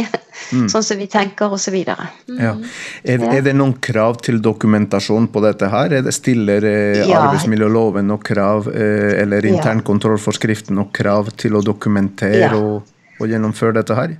[0.53, 0.68] mm.
[0.72, 1.76] sånn som vi tenker, osv.
[1.76, 2.39] Mm.
[2.39, 2.55] Ja.
[3.03, 5.99] Er, er, det noen krav til dokumentasjon på dette her?
[5.99, 7.20] Er det Stiller eh, ja.
[7.20, 12.53] arbeidsmiljøloven noen krav, eh, eller internkontrollforskriften noen krav til å dokumentere ja.
[12.59, 14.18] og, og gjennomføre dette her?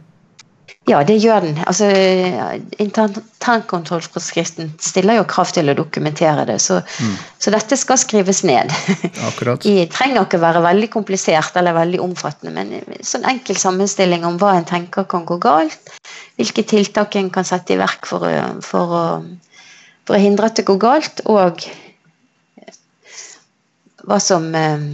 [0.90, 1.58] Ja, det gjør den.
[1.62, 1.86] Altså,
[2.82, 7.12] Internkontrollforskriften stiller jo krav til å dokumentere det, så, mm.
[7.38, 8.72] så dette skal skrives ned.
[9.28, 9.62] Akkurat.
[9.66, 14.56] Det trenger ikke være veldig komplisert eller veldig omfattende, men sånn enkel sammenstilling om hva
[14.58, 15.94] en tenker kan gå galt,
[16.40, 18.26] hvilke tiltak en kan sette i verk for
[18.66, 19.04] for å,
[20.02, 21.62] for å hindre at det går galt, og
[24.02, 24.90] hva som eh,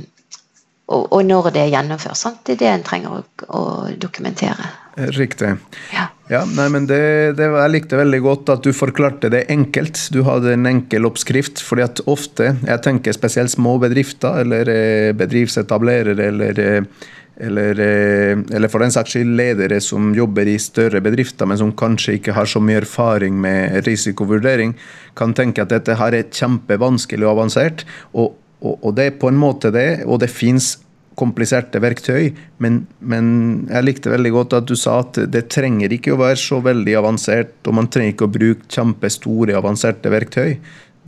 [0.89, 2.17] og, og når det er gjennomført.
[2.17, 2.45] Sant?
[2.45, 3.23] Det er det en trenger å,
[3.57, 3.63] å
[4.01, 4.69] dokumentere.
[4.99, 5.53] Riktig.
[5.95, 6.07] Ja.
[6.29, 10.01] ja nei, men det, det, Jeg likte veldig godt at du forklarte det enkelt.
[10.15, 11.63] Du hadde en enkel oppskrift.
[11.63, 17.07] fordi at ofte, jeg tenker spesielt små bedrifter, eller eh, bedriftsetablerere, eller, eh,
[17.47, 21.73] eller, eh, eller for den saks skyld ledere som jobber i større bedrifter, men som
[21.73, 24.75] kanskje ikke har så mye erfaring med risikovurdering,
[25.15, 27.87] kan tenke at dette her er kjempevanskelig og avansert.
[28.13, 30.75] og, og, og det er på en måte det, og det fins
[31.19, 32.31] kompliserte verktøy,
[32.63, 33.31] men, men,
[33.69, 36.95] jeg likte veldig godt at du sa at det trenger ikke å være så veldig
[37.01, 40.59] avansert, og man trenger ikke å bruke kjempestore, avanserte verktøy.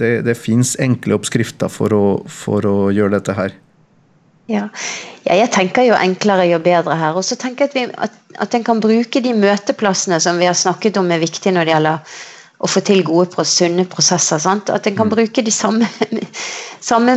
[0.01, 3.55] Det, det fins enkle oppskrifter for å, for å, gjøre dette her.
[4.51, 4.67] Ja.
[5.27, 5.37] ja.
[5.43, 7.19] jeg tenker jo enklere jo bedre her.
[7.19, 10.49] Og så tenker jeg at, vi, at, at en kan bruke de møteplassene som vi
[10.49, 12.17] har snakket om er viktige når det gjelder
[12.61, 14.41] å få til gode, sunne prosesser.
[14.43, 14.71] Sant?
[14.73, 15.15] At en kan mm.
[15.15, 15.89] bruke de samme,
[16.91, 17.17] samme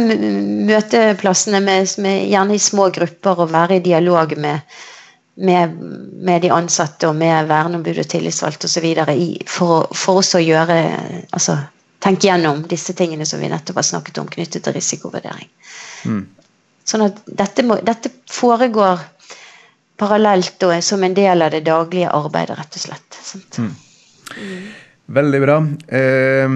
[0.70, 4.78] møteplassene, med, med, gjerne i små grupper, og være i dialog med,
[5.44, 5.76] med,
[6.24, 8.88] med de ansatte og med verneombud og tillitsvalgte osv.
[9.52, 10.80] For, for også å gjøre
[11.36, 11.58] altså,
[12.04, 15.52] tenke gjennom disse tingene som vi nettopp har snakket om knyttet til risikovurdering.
[16.08, 16.24] Mm.
[16.88, 19.04] Sånn at dette, må, dette foregår
[20.00, 23.20] parallelt og som en del av det daglige arbeidet, rett og slett.
[23.60, 23.76] Mm.
[24.40, 24.66] Mm.
[25.12, 25.58] Veldig bra.
[25.92, 26.54] Eh,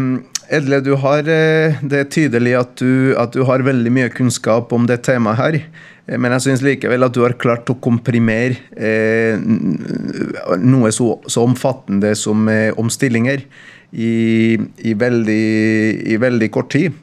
[0.55, 4.71] Edle, du har, eh, det er tydelig at du, at du, har veldig mye kunnskap
[4.71, 5.57] om det temaet her.
[6.07, 9.35] Eh, men jeg syns likevel at du har klart å komprimere eh,
[10.63, 13.43] noe så, så, omfattende som eh, omstillinger
[13.91, 14.13] i,
[14.55, 15.43] i, veldig,
[16.07, 16.95] i, veldig, kort tid.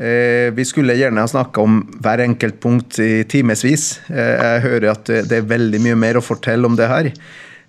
[0.00, 3.98] Eh, vi skulle gjerne ha snakka om hver enkelt punkt i timevis.
[4.08, 7.12] jeg hører at det, det er veldig mye mer å fortelle om det her.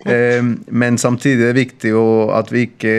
[0.06, 1.92] Eh, men samtidig er det viktig
[2.32, 2.94] at vi, ikke,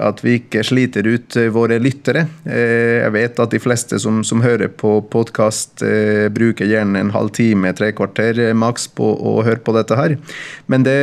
[0.00, 2.24] at vi ikke sliter ut eh, våre lyttere.
[2.48, 5.84] Eh, jeg vet at de fleste som, som hører på podkast,
[6.32, 10.16] bruker gjerne en halv time, tre kvarter maks på å høre på dette her.
[10.70, 10.96] Men det,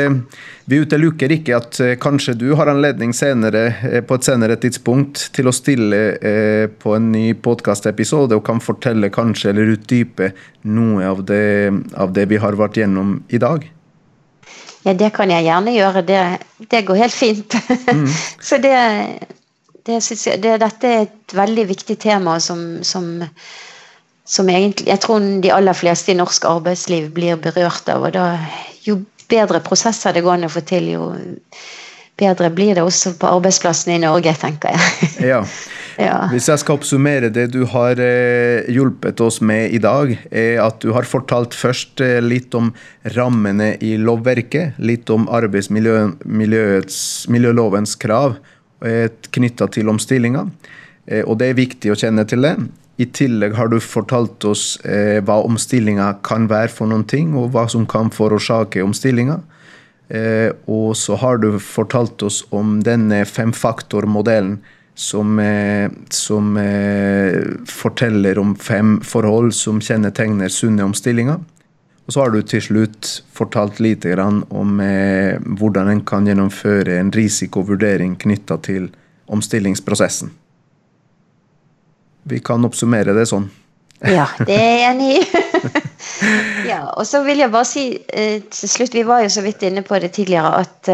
[0.69, 5.55] vi utelukker ikke at kanskje du har anledning senere, på et senere tidspunkt til å
[5.55, 6.01] stille
[6.81, 10.33] på en ny podkastepisode og kan fortelle kanskje eller utdype
[10.65, 11.45] noe av det,
[11.99, 13.72] av det vi har vært gjennom i dag.
[14.83, 16.01] Ja, det kan jeg gjerne gjøre.
[16.07, 16.21] Det,
[16.71, 17.55] det går helt fint.
[17.87, 18.07] Mm.
[18.47, 18.73] så det,
[19.85, 23.23] det, jeg, det, Dette er et veldig viktig tema som, som,
[24.25, 28.03] som, egentlig Jeg tror de aller fleste i norsk arbeidsliv blir berørt av.
[28.03, 28.27] og da,
[28.83, 28.99] Jo
[29.31, 31.13] bedre prosesser det går an å få til, jo
[32.19, 35.13] bedre blir det også på arbeidsplassene i Norge, tenker jeg.
[35.31, 35.41] ja.
[35.99, 36.29] Ja.
[36.31, 40.81] Hvis jeg skal oppsummere det du har eh, hjulpet oss med i dag, er at
[40.83, 42.73] du har fortalt først eh, litt om
[43.15, 48.35] rammene i lovverket, litt om arbeidsmiljølovens krav
[48.85, 50.43] eh, knytta til omstillinga.
[51.27, 52.55] Og det er viktig å kjenne til det.
[53.01, 57.49] I tillegg har du fortalt oss eh, hva omstillinga kan være for noen ting, og
[57.55, 59.39] hva som kan forårsake omstillinga.
[60.13, 64.59] Eh, og så har du fortalt oss om denne femfaktormodellen
[64.95, 71.39] som, eh, som eh, forteller om fem forhold som kjennetegner sunne omstillinger.
[72.05, 76.99] Og så har du til slutt fortalt lite grann om eh, hvordan en kan gjennomføre
[76.99, 78.89] en risikovurdering knytta til
[79.31, 80.31] omstillingsprosessen.
[82.23, 83.49] Vi kan oppsummere det sånn.
[84.03, 85.41] Ja, det er jeg enig i.
[86.71, 89.83] ja, og så vil jeg bare si til slutt, vi var jo så vidt inne
[89.87, 90.91] på det tidligere, at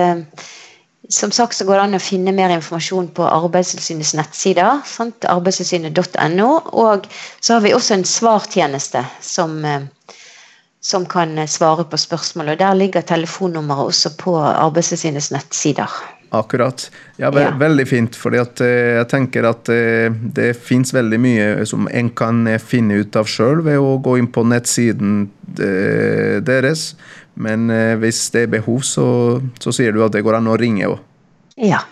[1.07, 4.83] som sagt så går det an å finne mer informasjon på Arbeidstilsynets nettsider.
[5.31, 6.49] Arbeidstilsynet.no.
[6.83, 7.07] Og
[7.39, 9.87] så har vi også en svartjeneste som, eh,
[10.81, 12.49] som kan svare på spørsmål.
[12.49, 15.89] og Der ligger telefonnummeret også på Arbeidstilsynets nettsider.
[16.31, 16.91] Akkurat.
[17.17, 17.57] Ja, ve ja.
[17.57, 18.15] Veldig fint.
[18.35, 23.15] at eh, jeg tenker at eh, det fins veldig mye som en kan finne ut
[23.15, 25.31] av sjøl ved å gå inn på nettsiden
[26.45, 26.95] deres.
[27.39, 29.07] Men eh, hvis det er behov, så,
[29.63, 30.99] så, sier du at det går an å ringe òg.
[31.59, 31.83] Ja.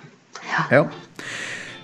[0.44, 0.64] ja.
[0.72, 0.82] ja.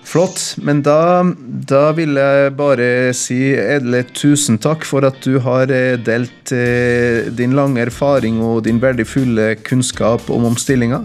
[0.04, 0.40] Flott.
[0.62, 1.24] Men da,
[1.68, 7.32] da, vil jeg bare si Edle, tusen takk for at du har eh, delt eh,
[7.34, 11.00] din lange erfaring og din verdifulle kunnskap om omstillinga.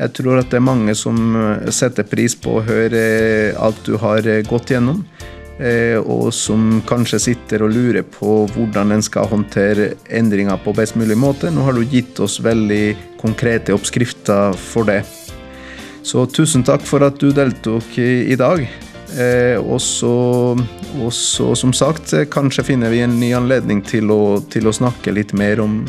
[0.00, 3.04] Jeg tror at det er mange som eh, setter pris på å høre
[3.54, 5.04] alt du har gått gjennom.
[5.60, 10.96] Eh, og som kanskje sitter og lurer på hvordan en skal håndtere endringer på best
[10.96, 11.50] mulig måte.
[11.52, 15.02] Nå har du gitt oss veldig konkrete oppskrifter for det.
[16.00, 18.64] Så tusen takk for at du deltok i dag.
[19.20, 20.56] Eh, og så,
[21.58, 25.60] som sagt, kanskje finner vi en ny anledning til å, til å snakke litt mer
[25.60, 25.82] om,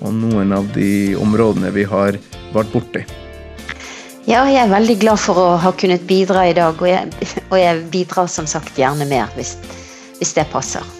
[0.00, 2.16] om noen av de områdene vi har
[2.54, 3.04] vært borti.
[4.28, 7.54] Ja, jeg er veldig glad for å ha kunnet bidra i dag, og jeg, og
[7.56, 9.54] jeg bidrar som sagt gjerne mer hvis,
[10.18, 10.97] hvis det passer.